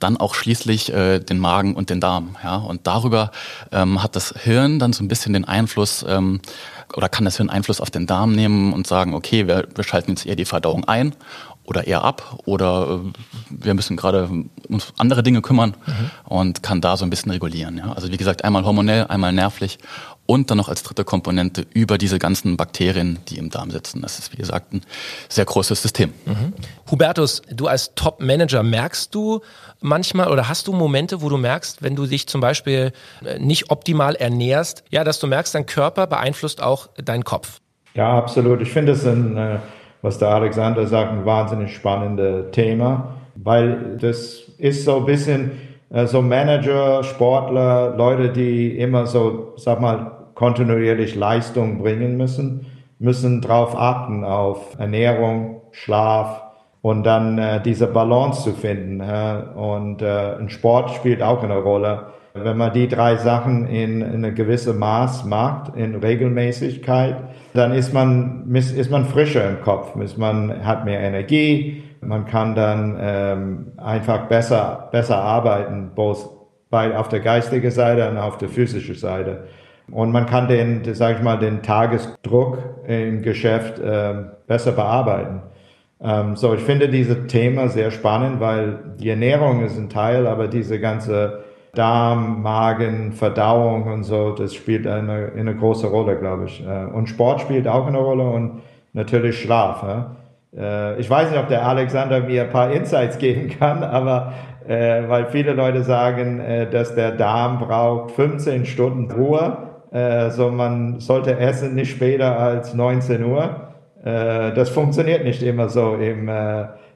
dann 0.00 0.16
auch 0.16 0.34
schließlich 0.34 0.92
äh, 0.92 1.20
den 1.20 1.38
Magen 1.38 1.74
und 1.74 1.90
den 1.90 2.00
Darm. 2.00 2.36
Ja? 2.42 2.56
Und 2.56 2.86
darüber 2.86 3.30
ähm, 3.70 4.02
hat 4.02 4.16
das 4.16 4.34
Hirn 4.42 4.78
dann 4.78 4.92
so 4.92 5.04
ein 5.04 5.08
bisschen 5.08 5.34
den 5.34 5.44
Einfluss 5.44 6.04
ähm, 6.08 6.40
oder 6.96 7.08
kann 7.08 7.26
das 7.26 7.36
Hirn 7.36 7.50
Einfluss 7.50 7.80
auf 7.80 7.90
den 7.90 8.06
Darm 8.06 8.32
nehmen 8.32 8.72
und 8.72 8.86
sagen, 8.86 9.14
okay, 9.14 9.46
wir, 9.46 9.68
wir 9.74 9.84
schalten 9.84 10.12
jetzt 10.12 10.26
eher 10.26 10.36
die 10.36 10.46
Verdauung 10.46 10.88
ein 10.88 11.14
oder 11.70 11.86
eher 11.86 12.02
ab 12.02 12.40
oder 12.44 13.00
äh, 13.00 13.12
wir 13.48 13.74
müssen 13.74 13.96
gerade 13.96 14.28
uns 14.68 14.92
andere 14.98 15.22
Dinge 15.22 15.40
kümmern 15.40 15.76
mhm. 15.86 16.10
und 16.24 16.62
kann 16.64 16.80
da 16.80 16.96
so 16.96 17.04
ein 17.04 17.10
bisschen 17.10 17.30
regulieren. 17.30 17.78
Ja? 17.78 17.92
Also 17.92 18.10
wie 18.10 18.16
gesagt, 18.16 18.44
einmal 18.44 18.64
hormonell, 18.64 19.06
einmal 19.06 19.32
nervlich 19.32 19.78
und 20.26 20.50
dann 20.50 20.58
noch 20.58 20.68
als 20.68 20.82
dritte 20.82 21.04
Komponente 21.04 21.64
über 21.72 21.96
diese 21.96 22.18
ganzen 22.18 22.56
Bakterien, 22.56 23.20
die 23.28 23.38
im 23.38 23.50
Darm 23.50 23.70
sitzen. 23.70 24.02
Das 24.02 24.18
ist 24.18 24.32
wie 24.32 24.36
gesagt 24.36 24.72
ein 24.72 24.82
sehr 25.28 25.44
großes 25.44 25.80
System. 25.80 26.12
Mhm. 26.26 26.52
Hubertus, 26.90 27.40
du 27.52 27.68
als 27.68 27.94
Top-Manager 27.94 28.64
merkst 28.64 29.14
du 29.14 29.40
manchmal 29.80 30.28
oder 30.28 30.48
hast 30.48 30.66
du 30.66 30.72
Momente, 30.72 31.22
wo 31.22 31.28
du 31.28 31.36
merkst, 31.36 31.82
wenn 31.82 31.94
du 31.94 32.06
dich 32.06 32.26
zum 32.26 32.40
Beispiel 32.40 32.92
äh, 33.24 33.38
nicht 33.38 33.70
optimal 33.70 34.16
ernährst, 34.16 34.82
ja, 34.90 35.04
dass 35.04 35.20
du 35.20 35.28
merkst, 35.28 35.54
dein 35.54 35.66
Körper 35.66 36.08
beeinflusst 36.08 36.60
auch 36.60 36.88
deinen 36.96 37.22
Kopf? 37.22 37.60
Ja, 37.94 38.18
absolut. 38.18 38.60
Ich 38.60 38.70
finde 38.70 38.92
es 38.92 39.06
ein 39.06 39.36
äh 39.36 39.58
was 40.02 40.18
der 40.18 40.28
Alexander 40.28 40.86
sagt, 40.86 41.12
ein 41.12 41.26
wahnsinnig 41.26 41.74
spannendes 41.74 42.50
Thema, 42.52 43.16
weil 43.34 43.96
das 44.00 44.42
ist 44.58 44.84
so 44.84 44.98
ein 44.98 45.06
bisschen 45.06 45.52
äh, 45.90 46.06
so 46.06 46.22
Manager, 46.22 47.02
Sportler, 47.02 47.94
Leute, 47.96 48.30
die 48.30 48.78
immer 48.78 49.06
so, 49.06 49.54
sag 49.56 49.80
mal, 49.80 50.12
kontinuierlich 50.34 51.14
Leistung 51.16 51.78
bringen 51.78 52.16
müssen, 52.16 52.66
müssen 52.98 53.40
darauf 53.40 53.76
achten, 53.76 54.24
auf 54.24 54.78
Ernährung, 54.78 55.60
Schlaf 55.72 56.42
und 56.82 57.04
dann 57.04 57.38
äh, 57.38 57.60
diese 57.62 57.86
Balance 57.86 58.42
zu 58.42 58.52
finden. 58.52 59.00
Äh, 59.00 59.58
und 59.58 60.02
ein 60.02 60.48
Sport 60.48 60.90
spielt 60.92 61.22
auch 61.22 61.42
eine 61.42 61.58
Rolle. 61.58 62.06
Wenn 62.34 62.56
man 62.56 62.72
die 62.72 62.86
drei 62.86 63.16
Sachen 63.16 63.66
in, 63.66 64.02
in 64.02 64.24
eine 64.24 64.32
gewisse 64.32 64.72
Maß 64.72 65.24
macht, 65.24 65.76
in 65.76 65.96
Regelmäßigkeit, 65.96 67.16
dann 67.54 67.72
ist 67.72 67.92
man, 67.92 68.54
ist 68.54 68.90
man 68.90 69.04
frischer 69.04 69.48
im 69.48 69.60
Kopf, 69.62 69.96
ist 69.96 70.16
man 70.16 70.64
hat 70.64 70.84
mehr 70.84 71.00
Energie, 71.00 71.82
man 72.00 72.24
kann 72.26 72.54
dann 72.54 72.96
ähm, 73.00 73.72
einfach 73.76 74.28
besser, 74.28 74.88
besser 74.92 75.18
arbeiten, 75.18 75.90
both 75.94 76.30
bei, 76.70 76.96
auf 76.96 77.08
der 77.08 77.20
geistigen 77.20 77.70
Seite 77.70 78.08
und 78.08 78.16
auf 78.16 78.38
der 78.38 78.48
physischen 78.48 78.94
Seite. 78.94 79.48
Und 79.90 80.12
man 80.12 80.26
kann 80.26 80.46
den, 80.46 80.82
sag 80.94 81.16
ich 81.16 81.22
mal, 81.22 81.36
den 81.36 81.62
Tagesdruck 81.62 82.58
im 82.86 83.22
Geschäft 83.22 83.80
äh, 83.80 84.14
besser 84.46 84.72
bearbeiten. 84.72 85.42
Ähm, 86.00 86.36
so, 86.36 86.54
ich 86.54 86.60
finde 86.60 86.88
dieses 86.88 87.26
Thema 87.26 87.68
sehr 87.68 87.90
spannend, 87.90 88.40
weil 88.40 88.78
die 89.00 89.10
Ernährung 89.10 89.64
ist 89.64 89.76
ein 89.76 89.90
Teil, 89.90 90.28
aber 90.28 90.46
diese 90.46 90.78
ganze 90.78 91.44
Darm, 91.74 92.42
Magen, 92.42 93.12
Verdauung 93.12 93.84
und 93.84 94.02
so, 94.02 94.32
das 94.32 94.54
spielt 94.54 94.86
eine, 94.86 95.32
eine 95.36 95.54
große 95.54 95.86
Rolle, 95.86 96.16
glaube 96.16 96.46
ich. 96.46 96.64
Äh, 96.66 96.86
und 96.86 97.08
Sport 97.08 97.40
spielt 97.40 97.68
auch 97.68 97.86
eine 97.86 97.98
Rolle 97.98 98.24
und 98.24 98.62
natürlich 98.92 99.40
Schlaf. 99.40 99.84
Äh, 100.56 100.98
ich 101.00 101.08
weiß 101.08 101.30
nicht, 101.30 101.38
ob 101.38 101.48
der 101.48 101.64
Alexander 101.64 102.20
mir 102.20 102.42
ein 102.42 102.50
paar 102.50 102.72
Insights 102.72 103.18
geben 103.18 103.50
kann, 103.50 103.84
aber 103.84 104.32
äh, 104.66 105.08
weil 105.08 105.26
viele 105.26 105.52
Leute 105.52 105.84
sagen, 105.84 106.68
dass 106.70 106.94
der 106.94 107.12
Darm 107.12 107.58
braucht 107.60 108.12
15 108.12 108.66
Stunden 108.66 109.10
Ruhe, 109.10 109.56
so 110.30 110.50
man 110.50 111.00
sollte 111.00 111.36
essen 111.36 111.74
nicht 111.74 111.90
später 111.90 112.38
als 112.38 112.74
19 112.74 113.24
Uhr. 113.24 113.72
Das 114.04 114.70
funktioniert 114.70 115.24
nicht 115.24 115.42
immer 115.42 115.68
so 115.68 115.94
im 115.94 116.30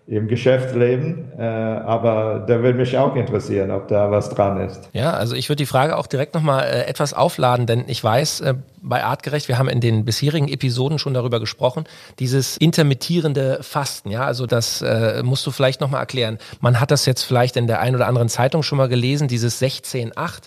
im 0.07 0.29
Geschäftsleben. 0.29 1.33
Äh, 1.39 1.43
aber 1.43 2.45
da 2.47 2.63
würde 2.63 2.77
mich 2.79 2.97
auch 2.99 3.17
interessieren, 3.17 3.71
ob 3.71 3.89
da 3.89 4.11
was 4.11 4.29
dran 4.29 4.61
ist. 4.61 4.91
Ja, 4.93 5.15
also 5.15 5.35
ich 5.35 5.49
würde 5.49 5.63
die 5.63 5.67
Frage 5.67 5.97
auch 5.97 6.07
direkt 6.07 6.35
nochmal 6.35 6.65
äh, 6.65 6.83
etwas 6.85 7.15
aufladen, 7.15 7.67
denn 7.67 7.85
ich 7.87 8.05
weiß, 8.05 8.41
äh, 8.43 8.55
bei 8.83 9.03
Artgerecht, 9.03 9.49
wir 9.49 9.57
haben 9.57 9.69
in 9.69 9.81
den 9.81 10.05
bisherigen 10.05 10.49
Episoden 10.49 10.99
schon 10.99 11.15
darüber 11.15 11.41
gesprochen, 11.41 11.85
dieses 12.19 12.59
intermittierende 12.59 13.61
Fasten, 13.63 14.11
ja, 14.11 14.27
also 14.27 14.47
das 14.47 14.83
äh, 14.83 15.23
musst 15.23 15.47
du 15.47 15.51
vielleicht 15.51 15.81
nochmal 15.81 16.01
erklären. 16.01 16.39
Man 16.61 16.81
hat 16.81 16.91
das 16.91 17.07
jetzt 17.07 17.23
vielleicht 17.23 17.57
in 17.57 17.67
der 17.67 17.81
einen 17.81 17.97
oder 17.97 18.07
anderen 18.07 18.29
Zeitung 18.29 18.63
schon 18.63 18.77
mal 18.77 18.89
gelesen, 18.89 19.27
dieses 19.27 19.63
16-8 19.63 20.43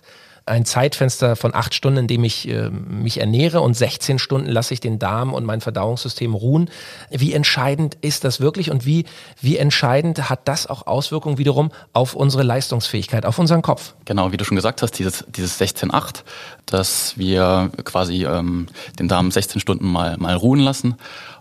ein 0.47 0.65
Zeitfenster 0.65 1.35
von 1.35 1.53
acht 1.53 1.73
Stunden, 1.73 1.99
in 1.99 2.07
dem 2.07 2.23
ich 2.23 2.47
äh, 2.47 2.69
mich 2.69 3.19
ernähre 3.19 3.61
und 3.61 3.75
16 3.75 4.19
Stunden 4.19 4.49
lasse 4.49 4.73
ich 4.73 4.79
den 4.79 4.99
Darm 4.99 5.33
und 5.33 5.45
mein 5.45 5.61
Verdauungssystem 5.61 6.33
ruhen. 6.33 6.69
Wie 7.09 7.33
entscheidend 7.33 7.97
ist 8.01 8.23
das 8.23 8.39
wirklich 8.39 8.71
und 8.71 8.85
wie, 8.85 9.05
wie 9.41 9.57
entscheidend 9.57 10.29
hat 10.29 10.47
das 10.47 10.67
auch 10.67 10.87
Auswirkungen 10.87 11.37
wiederum 11.37 11.71
auf 11.93 12.15
unsere 12.15 12.43
Leistungsfähigkeit, 12.43 13.25
auf 13.25 13.39
unseren 13.39 13.61
Kopf? 13.61 13.93
Genau, 14.05 14.31
wie 14.31 14.37
du 14.37 14.45
schon 14.45 14.55
gesagt 14.55 14.81
hast, 14.81 14.93
dieses, 14.93 15.25
dieses 15.27 15.59
16-8, 15.59 16.23
dass 16.65 17.17
wir 17.17 17.71
quasi 17.83 18.25
ähm, 18.25 18.67
den 18.99 19.07
Darm 19.07 19.31
16 19.31 19.61
Stunden 19.61 19.87
mal, 19.87 20.17
mal 20.17 20.35
ruhen 20.35 20.59
lassen 20.59 20.95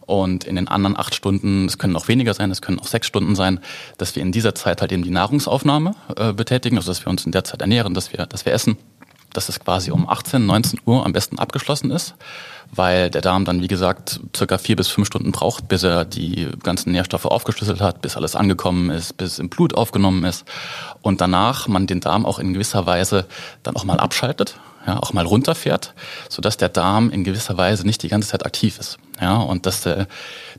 und 0.06 0.44
in 0.44 0.56
den 0.56 0.68
anderen 0.68 0.96
acht 0.96 1.14
Stunden, 1.14 1.66
es 1.66 1.78
können 1.78 1.96
auch 1.96 2.08
weniger 2.08 2.32
sein, 2.32 2.50
es 2.50 2.62
können 2.62 2.78
auch 2.78 2.86
sechs 2.86 3.08
Stunden 3.08 3.34
sein, 3.34 3.60
dass 3.98 4.14
wir 4.14 4.22
in 4.22 4.32
dieser 4.32 4.54
Zeit 4.54 4.80
halt 4.80 4.92
eben 4.92 5.02
die 5.02 5.10
Nahrungsaufnahme 5.10 5.94
äh, 6.16 6.32
betätigen, 6.32 6.76
also 6.76 6.90
dass 6.90 7.04
wir 7.04 7.10
uns 7.10 7.26
in 7.26 7.32
der 7.32 7.44
Zeit 7.44 7.60
ernähren, 7.60 7.92
dass 7.92 8.12
wir, 8.12 8.26
dass 8.26 8.46
wir 8.46 8.52
essen 8.52 8.78
dass 9.36 9.48
es 9.48 9.60
quasi 9.60 9.90
um 9.90 10.08
18, 10.08 10.44
19 10.44 10.80
Uhr 10.86 11.04
am 11.04 11.12
besten 11.12 11.38
abgeschlossen 11.38 11.90
ist, 11.90 12.14
weil 12.74 13.10
der 13.10 13.20
Darm 13.20 13.44
dann, 13.44 13.62
wie 13.62 13.68
gesagt, 13.68 14.20
circa 14.34 14.58
vier 14.58 14.76
bis 14.76 14.88
fünf 14.88 15.06
Stunden 15.06 15.32
braucht, 15.32 15.68
bis 15.68 15.82
er 15.82 16.04
die 16.04 16.48
ganzen 16.62 16.92
Nährstoffe 16.92 17.26
aufgeschlüsselt 17.26 17.80
hat, 17.80 18.02
bis 18.02 18.16
alles 18.16 18.34
angekommen 18.34 18.90
ist, 18.90 19.16
bis 19.16 19.38
im 19.38 19.48
Blut 19.48 19.74
aufgenommen 19.74 20.24
ist 20.24 20.44
und 21.02 21.20
danach 21.20 21.68
man 21.68 21.86
den 21.86 22.00
Darm 22.00 22.26
auch 22.26 22.38
in 22.38 22.54
gewisser 22.54 22.86
Weise 22.86 23.26
dann 23.62 23.76
auch 23.76 23.84
mal 23.84 24.00
abschaltet, 24.00 24.58
ja, 24.86 24.98
auch 24.98 25.12
mal 25.12 25.26
runterfährt, 25.26 25.94
sodass 26.28 26.56
der 26.56 26.68
Darm 26.68 27.10
in 27.10 27.24
gewisser 27.24 27.56
Weise 27.56 27.86
nicht 27.86 28.02
die 28.02 28.08
ganze 28.08 28.28
Zeit 28.28 28.46
aktiv 28.46 28.78
ist. 28.78 28.98
Ja, 29.20 29.36
und 29.36 29.66
dass 29.66 29.82
der, 29.82 30.06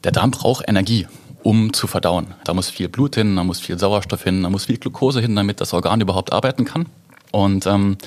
der 0.04 0.12
Darm 0.12 0.32
braucht 0.32 0.68
Energie 0.68 1.08
um 1.44 1.72
zu 1.72 1.88
verdauen. 1.88 2.34
Da 2.44 2.54
muss 2.54 2.70
viel 2.70 2.90
Blut 2.90 3.16
hin, 3.16 3.38
da 3.38 3.44
muss 3.46 3.62
viel 3.62 3.80
Sauerstoff 3.80 4.24
hin, 4.24 4.44
da 4.44 4.50
muss 4.50 4.66
viel 4.66 4.78
Glucose 4.78 5.22
hin, 5.22 5.34
damit 5.34 5.62
das 5.62 5.74
Organ 5.74 6.02
überhaupt 6.02 6.34
arbeiten 6.34 6.66
kann. 6.66 6.88
Und 7.32 7.66
ähm, 7.66 7.98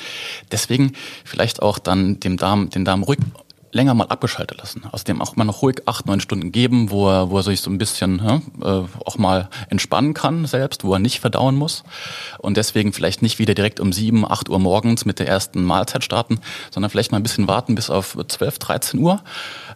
deswegen 0.50 0.92
vielleicht 1.24 1.62
auch 1.62 1.78
dann 1.78 2.20
dem 2.20 2.36
Darm, 2.36 2.70
den 2.70 2.84
Darm 2.84 3.02
ruhig 3.02 3.18
länger 3.72 3.94
mal 3.94 4.06
abgeschaltet 4.06 4.58
lassen. 4.58 4.84
Aus 4.90 5.04
dem 5.04 5.20
auch 5.22 5.36
mal 5.36 5.44
noch 5.44 5.62
ruhig 5.62 5.82
acht, 5.86 6.06
neun 6.06 6.20
Stunden 6.20 6.52
geben, 6.52 6.90
wo 6.90 7.08
er, 7.08 7.30
wo 7.30 7.38
er 7.38 7.42
sich 7.42 7.60
so 7.60 7.70
ein 7.70 7.78
bisschen 7.78 8.20
ja, 8.24 8.36
äh, 8.62 8.86
auch 9.04 9.18
mal 9.18 9.48
entspannen 9.68 10.14
kann 10.14 10.46
selbst, 10.46 10.84
wo 10.84 10.92
er 10.92 10.98
nicht 10.98 11.20
verdauen 11.20 11.56
muss. 11.56 11.84
Und 12.38 12.56
deswegen 12.56 12.92
vielleicht 12.92 13.22
nicht 13.22 13.38
wieder 13.38 13.54
direkt 13.54 13.80
um 13.80 13.92
sieben, 13.92 14.30
acht 14.30 14.48
Uhr 14.48 14.58
morgens 14.58 15.04
mit 15.04 15.18
der 15.18 15.28
ersten 15.28 15.64
Mahlzeit 15.64 16.04
starten, 16.04 16.40
sondern 16.70 16.90
vielleicht 16.90 17.12
mal 17.12 17.18
ein 17.18 17.22
bisschen 17.22 17.48
warten 17.48 17.74
bis 17.74 17.90
auf 17.90 18.16
zwölf, 18.28 18.58
dreizehn 18.58 19.00
Uhr 19.00 19.22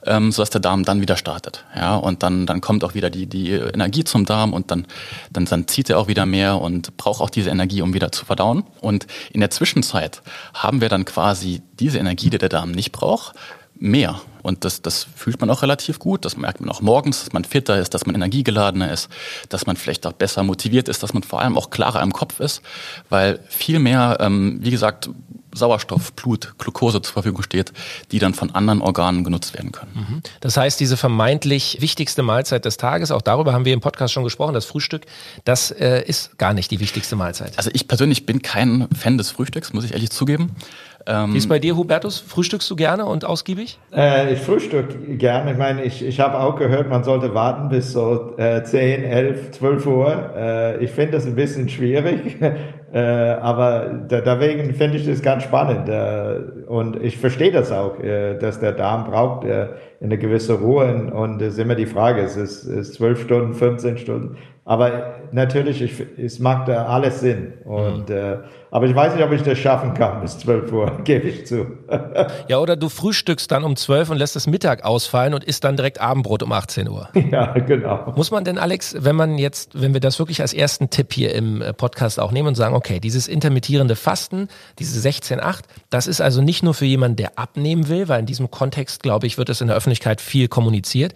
ähm, 0.06 0.32
sodass 0.32 0.50
der 0.50 0.60
Darm 0.60 0.84
dann 0.84 1.00
wieder 1.00 1.16
startet. 1.16 1.64
Ja, 1.74 1.96
und 1.96 2.22
dann, 2.22 2.46
dann 2.46 2.60
kommt 2.60 2.84
auch 2.84 2.94
wieder 2.94 3.10
die, 3.10 3.26
die 3.26 3.50
Energie 3.50 4.04
zum 4.04 4.24
Darm 4.24 4.52
und 4.52 4.70
dann, 4.70 4.86
dann, 5.32 5.44
dann 5.46 5.68
zieht 5.68 5.90
er 5.90 5.98
auch 5.98 6.08
wieder 6.08 6.26
mehr 6.26 6.60
und 6.60 6.96
braucht 6.96 7.20
auch 7.20 7.30
diese 7.30 7.50
Energie, 7.50 7.82
um 7.82 7.94
wieder 7.94 8.12
zu 8.12 8.24
verdauen. 8.24 8.64
Und 8.80 9.06
in 9.32 9.40
der 9.40 9.50
Zwischenzeit 9.50 10.22
haben 10.52 10.80
wir 10.80 10.88
dann 10.88 11.04
quasi 11.04 11.62
diese 11.78 11.98
Energie, 11.98 12.30
die 12.30 12.38
der 12.38 12.48
Darm 12.48 12.70
nicht 12.70 12.92
braucht, 12.92 13.34
mehr. 13.76 14.20
Und 14.42 14.64
das, 14.64 14.82
das 14.82 15.06
fühlt 15.16 15.40
man 15.40 15.48
auch 15.50 15.62
relativ 15.62 15.98
gut. 15.98 16.24
Das 16.24 16.36
merkt 16.36 16.60
man 16.60 16.68
auch 16.68 16.82
morgens, 16.82 17.24
dass 17.24 17.32
man 17.32 17.44
fitter 17.44 17.78
ist, 17.78 17.94
dass 17.94 18.04
man 18.04 18.14
energiegeladener 18.14 18.92
ist, 18.92 19.08
dass 19.48 19.66
man 19.66 19.76
vielleicht 19.76 20.06
auch 20.06 20.12
besser 20.12 20.42
motiviert 20.42 20.88
ist, 20.88 21.02
dass 21.02 21.14
man 21.14 21.22
vor 21.22 21.40
allem 21.40 21.56
auch 21.56 21.70
klarer 21.70 22.02
im 22.02 22.12
Kopf 22.12 22.40
ist. 22.40 22.60
Weil 23.08 23.40
viel 23.48 23.78
mehr, 23.78 24.18
ähm, 24.20 24.58
wie 24.60 24.70
gesagt, 24.70 25.08
Sauerstoff, 25.54 26.12
Blut, 26.12 26.54
Glucose 26.58 27.00
zur 27.00 27.12
Verfügung 27.12 27.42
steht, 27.42 27.72
die 28.10 28.18
dann 28.18 28.34
von 28.34 28.54
anderen 28.54 28.82
Organen 28.82 29.24
genutzt 29.24 29.54
werden 29.54 29.72
können. 29.72 29.92
Mhm. 29.94 30.22
Das 30.40 30.56
heißt, 30.56 30.78
diese 30.80 30.96
vermeintlich 30.96 31.78
wichtigste 31.80 32.22
Mahlzeit 32.22 32.64
des 32.64 32.76
Tages, 32.76 33.10
auch 33.10 33.22
darüber 33.22 33.52
haben 33.52 33.64
wir 33.64 33.72
im 33.72 33.80
Podcast 33.80 34.12
schon 34.12 34.24
gesprochen, 34.24 34.52
das 34.52 34.64
Frühstück, 34.64 35.06
das 35.44 35.70
äh, 35.70 36.02
ist 36.04 36.38
gar 36.38 36.52
nicht 36.52 36.70
die 36.70 36.80
wichtigste 36.80 37.16
Mahlzeit. 37.16 37.56
Also 37.56 37.70
ich 37.72 37.88
persönlich 37.88 38.26
bin 38.26 38.42
kein 38.42 38.88
Fan 38.94 39.16
des 39.16 39.30
Frühstücks, 39.30 39.72
muss 39.72 39.84
ich 39.84 39.92
ehrlich 39.92 40.10
zugeben. 40.10 40.50
Ähm, 41.06 41.34
Wie 41.34 41.38
ist 41.38 41.48
bei 41.48 41.58
dir, 41.58 41.76
Hubertus? 41.76 42.18
Frühstückst 42.18 42.70
du 42.70 42.76
gerne 42.76 43.04
und 43.04 43.24
ausgiebig? 43.24 43.78
Äh, 43.94 44.32
ich 44.32 44.40
frühstück 44.40 45.18
gerne. 45.18 45.52
Ich 45.52 45.58
meine, 45.58 45.84
ich, 45.84 46.04
ich 46.04 46.20
habe 46.20 46.38
auch 46.38 46.56
gehört, 46.56 46.88
man 46.88 47.04
sollte 47.04 47.34
warten 47.34 47.68
bis 47.68 47.92
so 47.92 48.34
äh, 48.38 48.62
10, 48.62 49.04
11, 49.04 49.50
12 49.52 49.86
Uhr. 49.86 50.30
Äh, 50.36 50.84
ich 50.84 50.90
finde 50.90 51.12
das 51.12 51.26
ein 51.26 51.34
bisschen 51.34 51.68
schwierig, 51.68 52.36
äh, 52.92 52.98
aber 52.98 54.04
da, 54.08 54.20
deswegen 54.20 54.74
finde 54.74 54.96
ich 54.96 55.06
das 55.06 55.20
ganz 55.20 55.42
spannend. 55.42 55.88
Äh, 55.88 56.64
und 56.66 57.02
ich 57.02 57.18
verstehe 57.18 57.52
das 57.52 57.70
auch, 57.70 58.00
äh, 58.00 58.38
dass 58.38 58.60
der 58.60 58.72
Darm 58.72 59.04
braucht 59.04 59.44
äh, 59.44 59.68
eine 60.02 60.16
gewisse 60.16 60.54
Ruhe. 60.54 60.86
Und, 60.94 61.12
und 61.12 61.42
es 61.42 61.54
ist 61.54 61.58
immer 61.58 61.74
die 61.74 61.86
Frage, 61.86 62.22
es 62.22 62.36
ist, 62.36 62.64
ist 62.64 62.94
12 62.94 63.22
Stunden, 63.22 63.54
15 63.54 63.98
Stunden. 63.98 64.36
Aber 64.66 65.16
natürlich, 65.30 65.82
ich, 65.82 66.00
es 66.16 66.38
macht 66.38 66.68
da 66.68 66.86
alles 66.86 67.20
Sinn. 67.20 67.52
Und, 67.66 68.08
mhm. 68.08 68.16
äh, 68.16 68.36
aber 68.70 68.86
ich 68.86 68.94
weiß 68.94 69.14
nicht, 69.14 69.22
ob 69.22 69.30
ich 69.32 69.42
das 69.42 69.58
schaffen 69.58 69.92
kann 69.92 70.22
bis 70.22 70.38
12 70.38 70.72
Uhr, 70.72 71.00
gebe 71.04 71.28
ich 71.28 71.46
zu. 71.46 71.66
ja, 72.48 72.58
oder 72.58 72.74
du 72.74 72.88
frühstückst 72.88 73.50
dann 73.50 73.62
um 73.62 73.76
12 73.76 74.10
und 74.10 74.16
lässt 74.16 74.36
das 74.36 74.46
Mittag 74.46 74.82
ausfallen 74.82 75.34
und 75.34 75.44
isst 75.44 75.64
dann 75.64 75.76
direkt 75.76 76.00
Abendbrot 76.00 76.42
um 76.42 76.52
18 76.52 76.88
Uhr. 76.88 77.08
Ja, 77.30 77.52
genau. 77.52 78.12
Muss 78.16 78.30
man 78.30 78.44
denn, 78.44 78.58
Alex, 78.58 78.96
wenn 79.00 79.16
man 79.16 79.38
jetzt, 79.38 79.80
wenn 79.80 79.92
wir 79.92 80.00
das 80.00 80.18
wirklich 80.18 80.40
als 80.40 80.52
ersten 80.52 80.88
Tipp 80.88 81.12
hier 81.12 81.34
im 81.34 81.62
äh, 81.62 81.72
Podcast 81.72 82.20
auch 82.20 82.30
nehmen 82.32 82.48
und 82.48 82.54
sagen, 82.54 82.74
okay, 82.74 83.00
dieses 83.00 83.28
intermittierende 83.28 83.96
Fasten, 83.96 84.48
diese 84.78 85.06
16-8, 85.06 85.62
das 85.90 86.06
ist 86.06 86.20
also 86.20 86.42
nicht 86.42 86.62
nur 86.62 86.74
für 86.74 86.84
jemanden, 86.84 87.16
der 87.16 87.38
abnehmen 87.38 87.88
will, 87.88 88.08
weil 88.08 88.20
in 88.20 88.26
diesem 88.26 88.50
Kontext, 88.50 89.02
glaube 89.02 89.26
ich, 89.26 89.36
wird 89.36 89.48
es 89.48 89.60
in 89.60 89.66
der 89.66 89.76
Öffentlichkeit 89.76 90.20
viel 90.20 90.48
kommuniziert. 90.48 91.14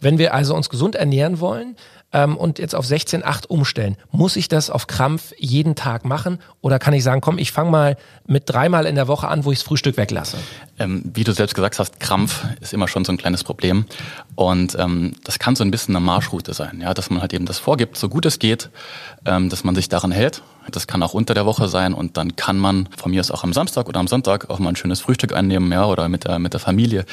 Wenn 0.00 0.18
wir 0.18 0.34
also 0.34 0.56
uns 0.56 0.68
gesund 0.68 0.96
ernähren 0.96 1.38
wollen, 1.38 1.76
ähm, 2.12 2.36
und 2.36 2.58
jetzt 2.58 2.74
auf 2.74 2.86
16,8 2.86 3.46
umstellen, 3.46 3.96
muss 4.10 4.36
ich 4.36 4.48
das 4.48 4.70
auf 4.70 4.86
Krampf 4.86 5.32
jeden 5.38 5.74
Tag 5.74 6.04
machen 6.04 6.38
oder 6.60 6.78
kann 6.78 6.94
ich 6.94 7.02
sagen, 7.02 7.20
komm, 7.20 7.38
ich 7.38 7.52
fange 7.52 7.70
mal 7.70 7.96
mit 8.26 8.44
dreimal 8.46 8.86
in 8.86 8.94
der 8.94 9.08
Woche 9.08 9.28
an, 9.28 9.44
wo 9.44 9.52
ich 9.52 9.58
das 9.58 9.66
Frühstück 9.66 9.96
weglasse? 9.96 10.38
Ähm, 10.78 11.02
wie 11.14 11.24
du 11.24 11.32
selbst 11.32 11.54
gesagt 11.54 11.78
hast, 11.78 12.00
Krampf 12.00 12.44
ist 12.60 12.72
immer 12.72 12.88
schon 12.88 13.04
so 13.04 13.12
ein 13.12 13.18
kleines 13.18 13.44
Problem 13.44 13.86
und 14.34 14.76
ähm, 14.78 15.14
das 15.24 15.38
kann 15.38 15.56
so 15.56 15.64
ein 15.64 15.70
bisschen 15.70 15.96
eine 15.96 16.04
Marschroute 16.04 16.54
sein, 16.54 16.80
ja, 16.80 16.94
dass 16.94 17.10
man 17.10 17.20
halt 17.20 17.32
eben 17.32 17.46
das 17.46 17.58
vorgibt, 17.58 17.96
so 17.96 18.08
gut 18.08 18.26
es 18.26 18.38
geht, 18.38 18.70
ähm, 19.24 19.48
dass 19.48 19.64
man 19.64 19.74
sich 19.74 19.88
daran 19.88 20.12
hält. 20.12 20.42
Das 20.70 20.86
kann 20.86 21.02
auch 21.02 21.12
unter 21.12 21.34
der 21.34 21.44
Woche 21.44 21.66
sein 21.66 21.92
und 21.92 22.16
dann 22.16 22.36
kann 22.36 22.56
man 22.56 22.88
von 22.96 23.10
mir 23.10 23.18
aus 23.18 23.32
auch 23.32 23.42
am 23.42 23.52
Samstag 23.52 23.88
oder 23.88 23.98
am 23.98 24.06
Sonntag 24.06 24.48
auch 24.48 24.60
mal 24.60 24.68
ein 24.68 24.76
schönes 24.76 25.00
Frühstück 25.00 25.34
einnehmen, 25.34 25.72
ja, 25.72 25.84
oder 25.86 26.08
mit 26.08 26.24
der, 26.24 26.38
mit 26.38 26.52
der 26.52 26.60
Familie. 26.60 27.04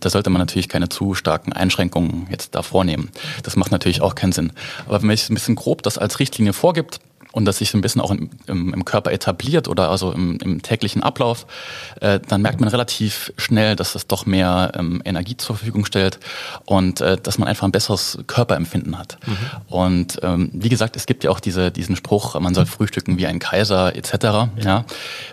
Da 0.00 0.08
sollte 0.08 0.30
man 0.30 0.40
natürlich 0.40 0.70
keine 0.70 0.88
zu 0.88 1.14
starken 1.14 1.52
Einschränkungen 1.52 2.26
jetzt 2.30 2.54
da 2.54 2.62
vornehmen. 2.62 3.10
Das 3.42 3.56
macht 3.56 3.72
natürlich 3.72 4.00
auch 4.00 4.14
keinen 4.14 4.32
Sinn 4.32 4.43
Blödsinn. 4.44 4.52
Aber 4.86 5.00
wenn 5.00 5.06
man 5.08 5.16
sich 5.16 5.30
ein 5.30 5.34
bisschen 5.34 5.56
grob 5.56 5.82
das 5.82 5.98
als 5.98 6.18
Richtlinie 6.18 6.52
vorgibt, 6.52 7.00
und 7.32 7.46
das 7.46 7.58
sich 7.58 7.70
so 7.72 7.76
ein 7.76 7.80
bisschen 7.80 8.00
auch 8.00 8.12
im, 8.12 8.30
im, 8.46 8.72
im 8.72 8.84
Körper 8.84 9.10
etabliert 9.10 9.66
oder 9.66 9.90
also 9.90 10.12
im, 10.12 10.38
im 10.38 10.62
täglichen 10.62 11.02
Ablauf, 11.02 11.46
äh, 12.00 12.20
dann 12.20 12.42
merkt 12.42 12.60
man 12.60 12.68
relativ 12.68 13.32
schnell, 13.36 13.74
dass 13.74 13.96
es 13.96 14.06
doch 14.06 14.24
mehr 14.24 14.70
ähm, 14.76 15.02
Energie 15.04 15.36
zur 15.36 15.56
Verfügung 15.56 15.84
stellt 15.84 16.20
und 16.64 17.00
äh, 17.00 17.16
dass 17.20 17.38
man 17.38 17.48
einfach 17.48 17.66
ein 17.66 17.72
besseres 17.72 18.20
Körperempfinden 18.28 18.96
hat. 18.96 19.18
Mhm. 19.26 19.36
Und 19.66 20.20
ähm, 20.22 20.50
wie 20.52 20.68
gesagt, 20.68 20.94
es 20.94 21.06
gibt 21.06 21.24
ja 21.24 21.30
auch 21.32 21.40
diese, 21.40 21.72
diesen 21.72 21.96
Spruch, 21.96 22.38
man 22.38 22.54
soll 22.54 22.66
frühstücken 22.66 23.18
wie 23.18 23.26
ein 23.26 23.40
Kaiser 23.40 23.96
etc. 23.96 24.12
Ja. 24.22 24.48
ja. 24.62 24.84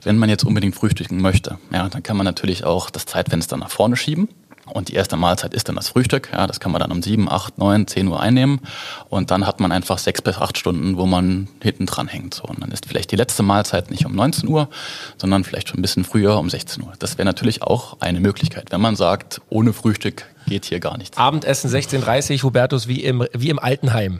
Wenn 0.01 0.17
man 0.17 0.27
jetzt 0.27 0.43
unbedingt 0.43 0.73
frühstücken 0.73 1.21
möchte, 1.21 1.59
ja, 1.71 1.87
dann 1.87 2.01
kann 2.01 2.17
man 2.17 2.25
natürlich 2.25 2.63
auch 2.63 2.89
das 2.89 3.05
Zeitfenster 3.05 3.57
nach 3.57 3.69
vorne 3.69 3.95
schieben. 3.95 4.27
Und 4.71 4.89
die 4.89 4.93
erste 4.93 5.17
Mahlzeit 5.17 5.53
ist 5.53 5.67
dann 5.67 5.75
das 5.75 5.89
Frühstück. 5.89 6.29
Ja, 6.31 6.47
das 6.47 6.59
kann 6.59 6.71
man 6.71 6.79
dann 6.81 6.91
um 6.91 7.03
sieben, 7.03 7.29
acht, 7.29 7.57
neun, 7.57 7.87
zehn 7.87 8.07
Uhr 8.07 8.19
einnehmen. 8.19 8.61
Und 9.09 9.31
dann 9.31 9.45
hat 9.45 9.59
man 9.59 9.71
einfach 9.71 9.97
sechs 9.97 10.21
bis 10.21 10.37
acht 10.37 10.57
Stunden, 10.57 10.97
wo 10.97 11.05
man 11.05 11.47
hinten 11.61 11.85
dran 11.85 12.07
hängt. 12.07 12.33
So. 12.33 12.43
Und 12.43 12.61
dann 12.61 12.71
ist 12.71 12.85
vielleicht 12.85 13.11
die 13.11 13.15
letzte 13.15 13.43
Mahlzeit 13.43 13.91
nicht 13.91 14.05
um 14.05 14.15
19 14.15 14.47
Uhr, 14.49 14.69
sondern 15.17 15.43
vielleicht 15.43 15.69
schon 15.69 15.79
ein 15.79 15.81
bisschen 15.81 16.03
früher 16.03 16.37
um 16.37 16.49
16 16.49 16.83
Uhr. 16.83 16.93
Das 16.99 17.17
wäre 17.17 17.25
natürlich 17.25 17.61
auch 17.61 17.97
eine 17.99 18.19
Möglichkeit, 18.19 18.71
wenn 18.71 18.81
man 18.81 18.95
sagt, 18.95 19.41
ohne 19.49 19.73
Frühstück 19.73 20.25
geht 20.51 20.65
hier 20.65 20.81
gar 20.81 20.97
nichts. 20.97 21.17
Abendessen 21.17 21.71
16.30 21.71 22.43
Hubertus, 22.43 22.89
wie 22.89 23.05
im, 23.05 23.25
wie 23.31 23.49
im 23.49 23.57
Altenheim. 23.57 24.19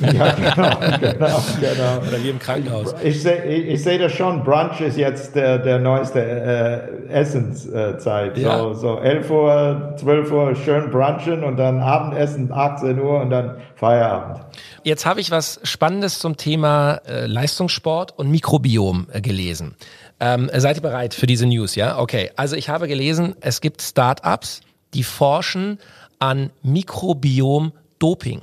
ja, 0.00 0.32
genau, 0.32 0.78
genau, 1.00 1.42
genau. 1.60 1.98
Oder 2.06 2.22
wie 2.22 2.28
im 2.30 2.38
Krankenhaus. 2.38 2.94
Ich 3.02 3.22
sehe 3.22 3.44
ich, 3.44 3.66
ich 3.66 3.82
seh 3.82 3.98
das 3.98 4.12
schon, 4.12 4.44
Brunch 4.44 4.80
ist 4.80 4.96
jetzt 4.96 5.34
der, 5.34 5.58
der 5.58 5.80
neueste 5.80 6.20
äh, 6.20 7.12
Essenszeit. 7.12 8.38
Ja. 8.38 8.58
So, 8.58 8.74
so 8.74 8.98
11 9.00 9.30
Uhr, 9.30 9.94
12 9.96 10.30
Uhr 10.30 10.54
schön 10.54 10.90
brunchen 10.92 11.42
und 11.42 11.56
dann 11.56 11.80
Abendessen 11.80 12.52
18 12.52 13.00
Uhr 13.00 13.20
und 13.22 13.30
dann 13.30 13.56
Feierabend. 13.74 14.44
Jetzt 14.84 15.06
habe 15.06 15.20
ich 15.20 15.32
was 15.32 15.58
Spannendes 15.64 16.20
zum 16.20 16.36
Thema 16.36 17.00
äh, 17.08 17.26
Leistungssport 17.26 18.16
und 18.16 18.30
Mikrobiom 18.30 19.08
äh, 19.12 19.20
gelesen. 19.20 19.74
Ähm, 20.20 20.48
seid 20.54 20.76
ihr 20.76 20.82
bereit 20.82 21.14
für 21.14 21.26
diese 21.26 21.46
News, 21.46 21.74
ja? 21.74 21.98
Okay, 21.98 22.30
also 22.36 22.54
ich 22.54 22.68
habe 22.68 22.86
gelesen, 22.86 23.34
es 23.40 23.60
gibt 23.60 23.82
Startups, 23.82 24.60
die 24.94 25.04
forschen 25.04 25.78
an 26.18 26.50
Mikrobiom-Doping. 26.62 28.42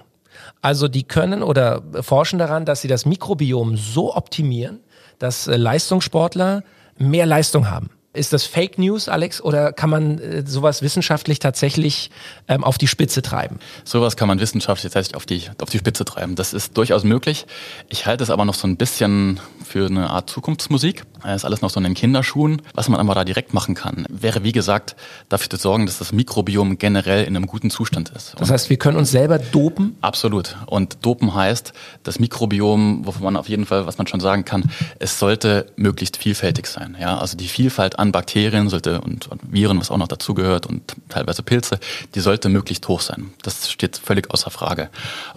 Also 0.61 0.87
die 0.87 1.03
können 1.03 1.43
oder 1.43 1.81
forschen 2.01 2.39
daran, 2.39 2.65
dass 2.65 2.81
sie 2.81 2.87
das 2.87 3.05
Mikrobiom 3.05 3.77
so 3.77 4.15
optimieren, 4.15 4.79
dass 5.19 5.47
äh, 5.47 5.55
Leistungssportler 5.55 6.63
mehr 6.97 7.25
Leistung 7.25 7.69
haben. 7.69 7.89
Ist 8.13 8.33
das 8.33 8.43
Fake 8.43 8.77
News, 8.77 9.07
Alex, 9.07 9.41
oder 9.41 9.71
kann 9.71 9.89
man 9.89 10.19
äh, 10.19 10.43
sowas 10.45 10.81
wissenschaftlich 10.81 11.39
tatsächlich 11.39 12.11
ähm, 12.49 12.61
auf 12.65 12.77
die 12.77 12.87
Spitze 12.87 13.21
treiben? 13.21 13.59
Sowas 13.85 14.17
kann 14.17 14.27
man 14.27 14.41
wissenschaftlich 14.41 14.91
tatsächlich 14.91 15.15
auf 15.15 15.25
die, 15.25 15.43
auf 15.61 15.69
die 15.69 15.77
Spitze 15.77 16.03
treiben. 16.03 16.35
Das 16.35 16.51
ist 16.51 16.75
durchaus 16.77 17.05
möglich. 17.05 17.45
Ich 17.87 18.07
halte 18.07 18.25
es 18.25 18.29
aber 18.29 18.43
noch 18.43 18.55
so 18.55 18.67
ein 18.67 18.75
bisschen 18.75 19.39
für 19.63 19.85
eine 19.85 20.09
Art 20.09 20.29
Zukunftsmusik. 20.29 21.03
Das 21.23 21.37
ist 21.37 21.45
alles 21.45 21.61
noch 21.61 21.69
so 21.69 21.79
in 21.79 21.85
den 21.85 21.93
Kinderschuhen. 21.93 22.61
Was 22.73 22.89
man 22.89 22.99
aber 22.99 23.15
da 23.15 23.23
direkt 23.23 23.53
machen 23.53 23.75
kann, 23.75 24.05
wäre 24.09 24.43
wie 24.43 24.51
gesagt 24.51 24.97
dafür 25.29 25.49
zu 25.49 25.55
sorgen, 25.55 25.85
dass 25.85 25.99
das 25.99 26.11
Mikrobiom 26.11 26.77
generell 26.79 27.23
in 27.23 27.37
einem 27.37 27.47
guten 27.47 27.69
Zustand 27.69 28.09
ist. 28.09 28.35
Das 28.37 28.51
heißt, 28.51 28.69
wir 28.69 28.77
können 28.77 28.97
uns 28.97 29.11
selber 29.11 29.39
dopen? 29.39 29.95
Absolut. 30.01 30.57
Und 30.65 31.05
dopen 31.05 31.33
heißt, 31.33 31.71
das 32.03 32.19
Mikrobiom, 32.19 33.05
wovon 33.05 33.23
man 33.23 33.37
auf 33.37 33.47
jeden 33.47 33.65
Fall, 33.65 33.85
was 33.87 33.97
man 33.97 34.07
schon 34.07 34.19
sagen 34.19 34.43
kann, 34.43 34.69
es 34.99 35.17
sollte 35.17 35.67
möglichst 35.77 36.17
vielfältig 36.17 36.67
sein. 36.67 36.97
Ja, 36.99 37.17
also 37.17 37.37
die 37.37 37.47
Vielfalt 37.47 38.00
an 38.01 38.11
Bakterien 38.11 38.67
sollte 38.67 38.99
und, 38.99 39.29
Viren, 39.43 39.79
was 39.79 39.91
auch 39.91 39.97
noch 39.97 40.07
dazugehört 40.07 40.65
und 40.65 40.95
teilweise 41.07 41.43
Pilze, 41.43 41.79
die 42.15 42.19
sollte 42.19 42.49
möglichst 42.49 42.87
hoch 42.87 43.01
sein. 43.01 43.33
Das 43.43 43.71
steht 43.71 43.97
völlig 43.97 44.31
außer 44.31 44.49
Frage. 44.49 44.89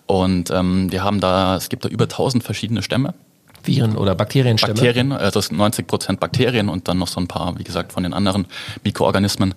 Und 0.06 0.50
ähm, 0.50 0.90
wir 0.90 1.04
haben 1.04 1.20
da, 1.20 1.56
es 1.56 1.68
gibt 1.68 1.84
da 1.84 1.88
über 1.88 2.04
1000 2.04 2.42
verschiedene 2.42 2.82
Stämme 2.82 3.14
Viren 3.66 3.96
oder 3.96 4.14
Bakterienstämme? 4.14 4.74
Bakterien, 4.74 5.12
also 5.12 5.40
90 5.50 5.86
Prozent 5.86 6.20
Bakterien 6.20 6.68
und 6.68 6.88
dann 6.88 6.98
noch 6.98 7.08
so 7.08 7.20
ein 7.20 7.28
paar, 7.28 7.58
wie 7.58 7.64
gesagt, 7.64 7.92
von 7.92 8.02
den 8.02 8.12
anderen 8.12 8.46
Mikroorganismen. 8.84 9.54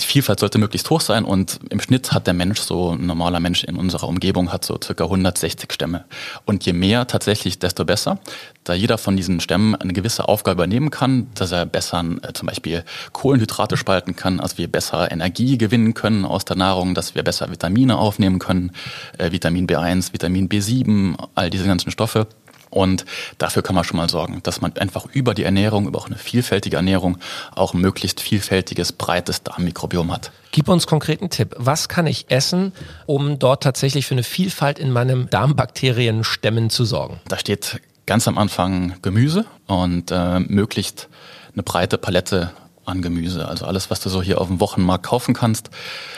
Die 0.00 0.06
Vielfalt 0.06 0.40
sollte 0.40 0.58
möglichst 0.58 0.88
hoch 0.90 1.00
sein 1.00 1.24
und 1.24 1.60
im 1.70 1.80
Schnitt 1.80 2.12
hat 2.12 2.26
der 2.26 2.34
Mensch, 2.34 2.60
so 2.60 2.92
ein 2.92 3.06
normaler 3.06 3.40
Mensch 3.40 3.64
in 3.64 3.76
unserer 3.76 4.08
Umgebung, 4.08 4.52
hat 4.52 4.64
so 4.64 4.78
circa 4.82 5.04
160 5.04 5.72
Stämme. 5.72 6.04
Und 6.46 6.64
je 6.64 6.72
mehr 6.72 7.06
tatsächlich, 7.06 7.58
desto 7.58 7.84
besser, 7.84 8.18
da 8.64 8.74
jeder 8.74 8.98
von 8.98 9.16
diesen 9.16 9.40
Stämmen 9.40 9.74
eine 9.74 9.92
gewisse 9.92 10.28
Aufgabe 10.28 10.62
übernehmen 10.62 10.90
kann, 10.90 11.28
dass 11.34 11.52
er 11.52 11.66
besser 11.66 12.04
äh, 12.22 12.32
zum 12.32 12.46
Beispiel 12.46 12.84
Kohlenhydrate 13.12 13.76
spalten 13.76 14.16
kann, 14.16 14.40
also 14.40 14.58
wir 14.58 14.68
besser 14.68 15.10
Energie 15.10 15.58
gewinnen 15.58 15.94
können 15.94 16.24
aus 16.24 16.44
der 16.44 16.56
Nahrung, 16.56 16.94
dass 16.94 17.14
wir 17.14 17.22
besser 17.22 17.50
Vitamine 17.50 17.98
aufnehmen 17.98 18.38
können, 18.38 18.72
äh, 19.18 19.32
Vitamin 19.32 19.66
B1, 19.66 20.12
Vitamin 20.12 20.48
B7, 20.48 21.16
all 21.34 21.50
diese 21.50 21.64
ganzen 21.64 21.90
Stoffe. 21.90 22.26
Und 22.70 23.04
dafür 23.38 23.62
kann 23.62 23.74
man 23.74 23.84
schon 23.84 23.96
mal 23.96 24.08
sorgen, 24.08 24.40
dass 24.44 24.60
man 24.60 24.76
einfach 24.76 25.06
über 25.12 25.34
die 25.34 25.42
Ernährung, 25.42 25.86
über 25.86 25.98
auch 25.98 26.06
eine 26.06 26.16
vielfältige 26.16 26.76
Ernährung 26.76 27.18
auch 27.54 27.74
ein 27.74 27.80
möglichst 27.80 28.20
vielfältiges, 28.20 28.92
breites 28.92 29.42
Darmmikrobiom 29.42 30.12
hat. 30.12 30.30
Gib 30.52 30.68
uns 30.68 30.86
konkreten 30.86 31.30
Tipp. 31.30 31.54
Was 31.58 31.88
kann 31.88 32.06
ich 32.06 32.26
essen, 32.30 32.72
um 33.06 33.38
dort 33.38 33.62
tatsächlich 33.62 34.06
für 34.06 34.14
eine 34.14 34.22
Vielfalt 34.22 34.78
in 34.78 34.92
meinem 34.92 35.28
Darmbakterienstämmen 35.30 36.70
zu 36.70 36.84
sorgen? 36.84 37.20
Da 37.28 37.38
steht 37.38 37.80
ganz 38.06 38.26
am 38.28 38.38
Anfang 38.38 38.94
Gemüse 39.02 39.44
und 39.66 40.10
äh, 40.10 40.40
möglichst 40.40 41.08
eine 41.52 41.62
breite 41.62 41.98
Palette 41.98 42.52
an 42.84 43.02
Gemüse. 43.02 43.46
Also 43.48 43.66
alles, 43.66 43.90
was 43.90 44.00
du 44.00 44.08
so 44.08 44.22
hier 44.22 44.40
auf 44.40 44.48
dem 44.48 44.60
Wochenmarkt 44.60 45.06
kaufen 45.06 45.34
kannst, 45.34 45.70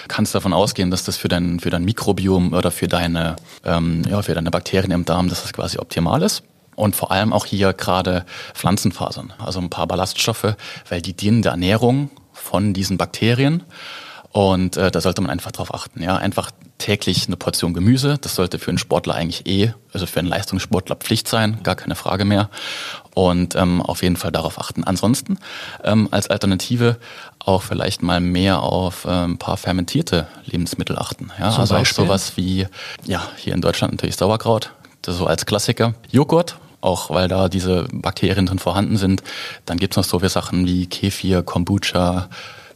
kannst 0.09 0.35
davon 0.35 0.53
ausgehen, 0.53 0.91
dass 0.91 1.05
das 1.05 1.17
für 1.17 1.29
dein, 1.29 1.61
für 1.61 1.71
dein 1.71 1.85
Mikrobiom 1.85 2.53
oder 2.53 2.71
für 2.71 2.89
deine, 2.89 3.37
ähm, 3.65 4.03
ja, 4.09 4.23
für 4.23 4.35
deine 4.35 4.51
Bakterien 4.51 4.93
im 4.93 5.05
Darm, 5.05 5.29
dass 5.29 5.43
das 5.43 5.53
quasi 5.53 5.79
optimal 5.79 6.23
ist. 6.23 6.43
Und 6.75 6.97
vor 6.97 7.11
allem 7.11 7.33
auch 7.33 7.45
hier 7.45 7.75
gerade 7.75 8.25
Pflanzenfasern, 8.55 9.35
also 9.39 9.61
ein 9.61 9.69
paar 9.69 9.87
Ballaststoffe, 9.87 10.57
weil 10.89 11.03
die 11.03 11.13
dienen 11.13 11.43
der 11.43 11.53
Ernährung 11.53 12.11
von 12.33 12.73
diesen 12.73 12.97
Bakterien. 12.97 13.63
Und 14.33 14.79
äh, 14.79 14.91
da 14.91 15.01
sollte 15.03 15.21
man 15.21 15.31
einfach 15.31 15.53
drauf 15.53 15.75
achten. 15.75 16.03
Ja, 16.03 16.17
einfach 16.17 16.51
täglich 16.79 17.27
eine 17.27 17.37
Portion 17.37 17.75
Gemüse. 17.75 18.17
Das 18.19 18.35
sollte 18.35 18.59
für 18.59 18.71
einen 18.71 18.79
Sportler 18.79 19.15
eigentlich 19.15 19.47
eh, 19.47 19.75
also 19.93 20.07
für 20.07 20.21
einen 20.21 20.29
Leistungssportler 20.29 20.97
Pflicht 20.97 21.29
sein, 21.29 21.63
gar 21.63 21.75
keine 21.75 21.95
Frage 21.95 22.25
mehr. 22.25 22.49
Und 23.15 23.55
ähm, 23.57 23.83
auf 23.83 24.03
jeden 24.03 24.17
Fall 24.17 24.33
darauf 24.33 24.59
achten. 24.59 24.85
Ansonsten 24.85 25.39
ähm, 25.85 26.09
als 26.11 26.31
Alternative 26.31 26.97
auch 27.41 27.63
vielleicht 27.63 28.03
mal 28.03 28.21
mehr 28.21 28.61
auf 28.61 29.05
äh, 29.05 29.11
ein 29.11 29.37
paar 29.37 29.59
fermentierte 29.59 30.27
Lebensmittel 30.47 30.99
achten. 30.99 31.31
Ja, 31.39 31.51
Zum 31.51 31.61
also 31.61 31.75
Beispiel? 31.75 32.05
auch 32.05 32.09
sowas 32.09 32.33
wie, 32.37 32.67
ja, 33.05 33.29
hier 33.37 33.53
in 33.53 33.61
Deutschland 33.61 33.93
natürlich 33.93 34.17
Sauerkraut, 34.17 34.73
das 35.03 35.19
so 35.19 35.27
als 35.27 35.45
Klassiker. 35.45 35.93
Joghurt, 36.11 36.57
auch 36.81 37.11
weil 37.11 37.29
da 37.29 37.51
diese 37.51 37.87
Bakterien 37.93 38.47
drin 38.47 38.59
vorhanden 38.59 38.97
sind. 38.97 39.23
Dann 39.67 39.77
gibt's 39.77 39.99
noch 39.99 40.05
so 40.05 40.21
viele 40.21 40.31
Sachen 40.31 40.67
wie 40.67 40.87
Kefir, 40.87 41.43
Kombucha, 41.43 42.31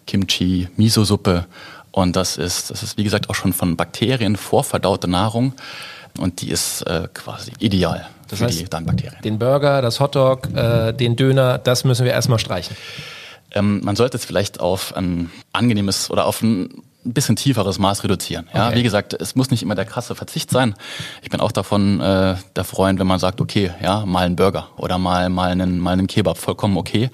Kimchi, 0.06 0.68
Miso-Suppe. 0.76 1.46
Und 1.90 2.16
das 2.16 2.36
ist, 2.36 2.70
das 2.70 2.82
ist, 2.82 2.98
wie 2.98 3.04
gesagt, 3.04 3.30
auch 3.30 3.34
schon 3.34 3.52
von 3.52 3.76
Bakterien 3.76 4.36
vorverdaute 4.36 5.08
Nahrung. 5.08 5.54
Und 6.18 6.40
die 6.40 6.50
ist 6.50 6.82
äh, 6.82 7.08
quasi 7.12 7.52
ideal 7.58 8.06
das 8.28 8.38
für 8.38 8.46
heißt, 8.46 8.60
die 8.60 8.64
Darmbakterien. 8.64 9.20
Den 9.22 9.38
Burger, 9.38 9.82
das 9.82 10.00
Hotdog, 10.00 10.48
äh, 10.54 10.92
den 10.92 11.16
Döner, 11.16 11.58
das 11.58 11.84
müssen 11.84 12.04
wir 12.04 12.12
erstmal 12.12 12.38
streichen. 12.38 12.76
Ähm, 13.52 13.80
man 13.84 13.96
sollte 13.96 14.16
es 14.16 14.24
vielleicht 14.24 14.60
auf 14.60 14.96
ein 14.96 15.30
angenehmes 15.52 16.10
oder 16.10 16.26
auf 16.26 16.42
ein 16.42 16.82
ein 17.06 17.12
bisschen 17.12 17.36
tieferes 17.36 17.78
Maß 17.78 18.04
reduzieren. 18.04 18.48
Ja, 18.52 18.68
okay. 18.68 18.76
wie 18.76 18.82
gesagt, 18.82 19.14
es 19.14 19.34
muss 19.34 19.50
nicht 19.50 19.62
immer 19.62 19.74
der 19.74 19.84
krasse 19.84 20.14
Verzicht 20.14 20.50
sein. 20.50 20.74
Ich 21.22 21.30
bin 21.30 21.40
auch 21.40 21.52
davon 21.52 22.00
äh, 22.00 22.36
der 22.54 22.64
Freund, 22.64 22.98
wenn 22.98 23.06
man 23.06 23.18
sagt, 23.18 23.40
okay, 23.40 23.72
ja, 23.82 24.04
mal 24.04 24.26
einen 24.26 24.36
Burger 24.36 24.68
oder 24.76 24.98
mal 24.98 25.28
mal 25.28 25.50
einen 25.50 25.78
mal 25.78 25.92
einen 25.92 26.06
Kebab, 26.06 26.38
vollkommen 26.38 26.76
okay. 26.76 27.10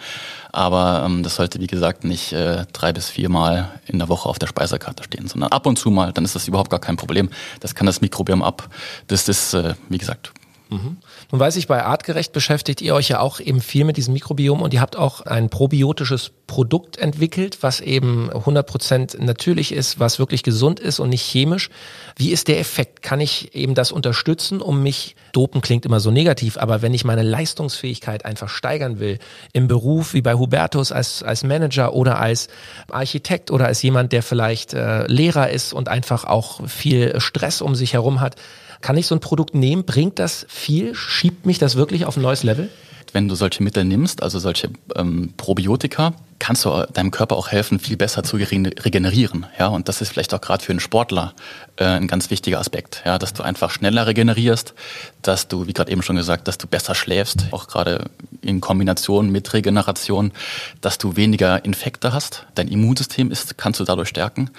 Aber 0.51 1.03
ähm, 1.07 1.23
das 1.23 1.37
sollte 1.37 1.61
wie 1.61 1.67
gesagt 1.67 2.05
nicht 2.05 2.33
äh, 2.33 2.67
drei 2.73 2.93
bis 2.93 3.09
viermal 3.09 3.71
in 3.87 3.99
der 3.99 4.09
Woche 4.09 4.29
auf 4.29 4.39
der 4.39 4.47
Speisekarte 4.47 5.05
stehen, 5.05 5.29
sondern 5.29 5.51
ab 5.53 5.67
und 5.67 5.79
zu 5.79 5.91
mal. 5.91 6.13
Dann 6.13 6.25
ist 6.25 6.35
das 6.35 6.49
überhaupt 6.49 6.71
gar 6.71 6.81
kein 6.81 6.97
Problem. 6.97 7.31
Das 7.61 7.75
kann 7.75 7.87
das 7.87 8.01
Mikrobiom 8.01 8.43
ab. 8.43 8.69
Das 9.07 9.29
ist 9.29 9.55
äh, 9.55 9.75
wie 9.89 9.99
gesagt 9.99 10.33
Mhm. 10.73 10.97
Nun 11.31 11.41
weiß 11.41 11.57
ich, 11.57 11.67
bei 11.67 11.85
Artgerecht 11.85 12.33
beschäftigt 12.33 12.81
ihr 12.81 12.95
euch 12.95 13.09
ja 13.09 13.21
auch 13.21 13.41
eben 13.41 13.61
viel 13.61 13.85
mit 13.85 13.97
diesem 13.97 14.15
Mikrobiom 14.15 14.63
und 14.63 14.73
ihr 14.73 14.81
habt 14.81 14.97
auch 14.97 15.21
ein 15.21 15.51
probiotisches 15.51 16.33
Produkt 16.47 16.97
entwickelt, 16.97 17.59
was 17.63 17.81
eben 17.81 18.31
100% 18.31 19.23
natürlich 19.23 19.73
ist, 19.73 20.01
was 20.01 20.19
wirklich 20.19 20.43
gesund 20.43 20.81
ist 20.81 20.99
und 20.99 21.11
nicht 21.11 21.23
chemisch. 21.23 21.71
Wie 22.17 22.31
ist 22.31 22.49
der 22.49 22.59
Effekt? 22.59 23.03
Kann 23.03 23.21
ich 23.21 23.55
eben 23.55 23.75
das 23.75 23.93
unterstützen, 23.93 24.61
um 24.61 24.83
mich, 24.83 25.15
dopen 25.33 25.61
klingt 25.61 25.85
immer 25.85 26.01
so 26.01 26.11
negativ, 26.11 26.57
aber 26.57 26.83
wenn 26.83 26.95
ich 26.95 27.05
meine 27.05 27.23
Leistungsfähigkeit 27.23 28.25
einfach 28.25 28.49
steigern 28.49 28.99
will, 28.99 29.19
im 29.53 29.69
Beruf 29.69 30.15
wie 30.15 30.23
bei 30.23 30.35
Hubertus 30.35 30.93
als, 30.93 31.23
als 31.23 31.45
Manager 31.45 31.95
oder 31.95 32.19
als 32.19 32.49
Architekt 32.91 33.51
oder 33.51 33.67
als 33.67 33.83
jemand, 33.83 34.13
der 34.13 34.23
vielleicht 34.23 34.75
äh, 34.75 35.07
Lehrer 35.07 35.51
ist 35.51 35.73
und 35.73 35.89
einfach 35.89 36.25
auch 36.25 36.67
viel 36.67 37.21
Stress 37.21 37.61
um 37.61 37.75
sich 37.75 37.93
herum 37.93 38.21
hat, 38.21 38.37
kann 38.83 38.97
ich 38.97 39.07
so 39.07 39.15
ein 39.15 39.21
Produkt 39.21 39.55
nehmen? 39.55 39.85
Bringt 39.85 40.19
das 40.19 40.45
viel? 40.49 40.95
Schiebt 40.95 41.47
mich 41.47 41.59
das 41.59 41.77
wirklich 41.77 42.05
auf 42.05 42.17
ein 42.17 42.23
neues 42.23 42.43
Level? 42.43 42.69
Wenn 43.13 43.29
du 43.29 43.35
solche 43.35 43.63
Mittel 43.63 43.85
nimmst, 43.85 44.23
also 44.23 44.39
solche 44.39 44.71
ähm, 44.97 45.33
Probiotika, 45.37 46.15
kannst 46.43 46.65
du 46.65 46.89
deinem 46.93 47.13
Körper 47.13 47.37
auch 47.37 47.53
helfen, 47.53 47.79
viel 47.79 47.97
besser 47.97 48.25
zu 48.25 48.35
regenerieren. 48.35 49.47
Ja, 49.61 49.69
und 49.69 49.89
das 49.89 50.01
ist 50.01 50.09
vielleicht 50.09 50.35
auch 50.35 50.41
gerade 50.41 50.65
für 50.65 50.73
einen 50.73 50.81
Sportler 50.81 51.35
äh, 51.77 51.85
ein 51.85 52.09
ganz 52.09 52.31
wichtiger 52.31 52.59
Aspekt, 52.59 53.01
ja, 53.05 53.17
dass 53.17 53.33
du 53.33 53.45
einfach 53.45 53.71
schneller 53.71 54.09
regenerierst, 54.09 54.75
dass 55.23 55.47
du, 55.47 55.69
wie 55.69 55.73
gerade 55.73 55.93
eben 55.93 56.03
schon 56.03 56.17
gesagt, 56.17 56.49
dass 56.49 56.59
du 56.59 56.67
besser 56.67 56.97
schläfst, 56.97 57.47
auch 57.53 57.69
gerade 57.69 58.07
in 58.41 58.61
Kombination 58.61 59.31
mit 59.31 59.55
Regeneration, 59.55 60.33
dass 60.81 60.99
du 60.99 61.15
weniger 61.15 61.65
Infekte 61.65 62.13
hast. 62.13 62.45
Dein 62.57 62.67
Immunsystem 62.67 63.31
ist, 63.31 63.57
kannst 63.57 63.79
du 63.79 63.85
dadurch 63.85 64.09
stärken. 64.09 64.51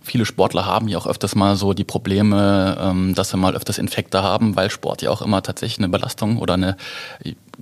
Viele 0.00 0.26
Sportler 0.26 0.64
haben 0.64 0.86
ja 0.86 0.96
auch 0.96 1.08
öfters 1.08 1.34
mal 1.34 1.56
so 1.56 1.72
die 1.72 1.82
Probleme, 1.82 2.78
ähm, 2.80 3.16
dass 3.16 3.30
sie 3.30 3.36
mal 3.36 3.56
öfters 3.56 3.78
Infekte 3.78 4.22
haben, 4.22 4.54
weil 4.54 4.70
Sport 4.70 5.02
ja 5.02 5.10
auch 5.10 5.22
immer 5.22 5.42
tatsächlich 5.42 5.78
eine 5.78 5.88
Belastung 5.88 6.38
oder 6.38 6.54
eine 6.54 6.76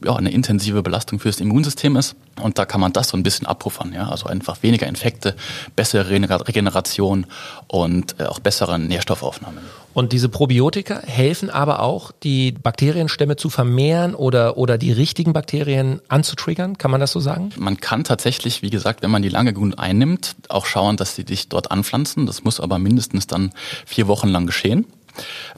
ja, 0.04 0.16
eine 0.16 0.30
intensive 0.30 0.82
Belastung 0.82 1.18
fürs 1.18 1.40
Immunsystem 1.40 1.96
ist. 1.96 2.16
Und 2.40 2.58
da 2.58 2.64
kann 2.64 2.80
man 2.80 2.92
das 2.92 3.08
so 3.08 3.16
ein 3.16 3.22
bisschen 3.22 3.46
abpuffern. 3.70 3.92
Ja? 3.92 4.08
Also 4.08 4.26
einfach 4.26 4.62
weniger 4.62 4.86
Infekte, 4.86 5.34
bessere 5.76 6.10
Regeneration 6.10 7.26
und 7.68 8.16
äh, 8.18 8.24
auch 8.24 8.40
bessere 8.40 8.78
Nährstoffaufnahme. 8.78 9.60
Und 9.92 10.12
diese 10.12 10.28
Probiotika 10.28 11.00
helfen 11.04 11.50
aber 11.50 11.80
auch, 11.80 12.12
die 12.22 12.52
Bakterienstämme 12.52 13.34
zu 13.36 13.50
vermehren 13.50 14.14
oder, 14.14 14.56
oder 14.56 14.78
die 14.78 14.92
richtigen 14.92 15.32
Bakterien 15.32 16.00
anzutriggern. 16.06 16.78
Kann 16.78 16.92
man 16.92 17.00
das 17.00 17.10
so 17.10 17.18
sagen? 17.18 17.50
Man 17.58 17.78
kann 17.78 18.04
tatsächlich, 18.04 18.62
wie 18.62 18.70
gesagt, 18.70 19.02
wenn 19.02 19.10
man 19.10 19.22
die 19.22 19.28
lange 19.28 19.52
gut 19.52 19.78
einnimmt, 19.78 20.36
auch 20.48 20.66
schauen, 20.66 20.96
dass 20.96 21.16
sie 21.16 21.24
dich 21.24 21.48
dort 21.48 21.72
anpflanzen. 21.72 22.26
Das 22.26 22.44
muss 22.44 22.60
aber 22.60 22.78
mindestens 22.78 23.26
dann 23.26 23.50
vier 23.84 24.06
Wochen 24.06 24.28
lang 24.28 24.46
geschehen. 24.46 24.86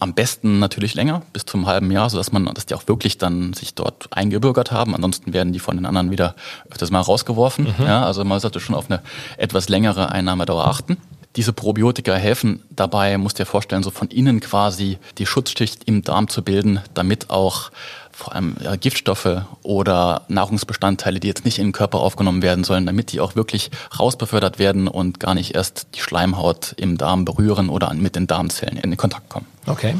Am 0.01 0.15
besten 0.15 0.59
natürlich 0.59 0.95
länger, 0.95 1.23
bis 1.33 1.45
zum 1.45 1.67
halben 1.67 1.91
Jahr, 1.91 2.11
sodass 2.11 2.33
man, 2.33 2.47
dass 2.47 2.67
die 2.67 2.75
auch 2.75 2.87
wirklich 2.89 3.19
dann 3.19 3.53
sich 3.53 3.75
dort 3.75 4.09
eingebürgert 4.11 4.73
haben. 4.73 4.95
Ansonsten 4.95 5.33
werden 5.33 5.53
die 5.53 5.59
von 5.59 5.77
den 5.77 5.87
anderen 5.87 6.11
wieder 6.11 6.35
öfters 6.71 6.91
mal 6.91 7.01
rausgeworfen. 7.01 7.75
Mhm. 7.79 7.87
Ja, 7.87 8.05
also 8.05 8.25
man 8.25 8.41
sollte 8.41 8.61
schon 8.61 8.75
auf 8.75 8.91
eine 8.91 9.03
etwas 9.37 9.69
längere 9.69 10.11
Einnahmedauer 10.11 10.67
achten. 10.67 10.97
Diese 11.37 11.55
Probiotika 11.55 12.15
helfen 12.15 12.63
dabei, 12.69 13.17
musst 13.17 13.39
dir 13.39 13.47
vorstellen, 13.47 13.83
so 13.83 13.91
von 13.91 14.09
innen 14.09 14.41
quasi 14.41 14.99
die 15.17 15.25
Schutzschicht 15.25 15.85
im 15.85 16.03
Darm 16.03 16.29
zu 16.29 16.43
bilden, 16.43 16.81
damit 16.93 17.31
auch 17.31 17.71
vor 18.13 18.35
allem 18.35 18.57
ja, 18.63 18.77
Giftstoffe 18.77 19.43
oder 19.63 20.23
Nahrungsbestandteile, 20.29 21.21
die 21.21 21.29
jetzt 21.29 21.45
nicht 21.45 21.59
in 21.59 21.69
den 21.69 21.73
Körper 21.73 22.01
aufgenommen 22.01 22.43
werden 22.43 22.65
sollen, 22.65 22.87
damit 22.87 23.13
die 23.13 23.21
auch 23.21 23.37
wirklich 23.37 23.71
rausbefördert 23.99 24.59
werden 24.59 24.89
und 24.89 25.21
gar 25.21 25.35
nicht 25.35 25.55
erst 25.55 25.89
die 25.95 26.01
Schleimhaut 26.01 26.75
im 26.77 26.99
Darm 26.99 27.25
berühren 27.25 27.69
oder 27.69 27.93
mit 27.95 28.17
den 28.17 28.27
Darmzellen 28.27 28.77
in 28.77 28.97
Kontakt 28.97 29.29
kommen. 29.29 29.47
Okay. 29.67 29.95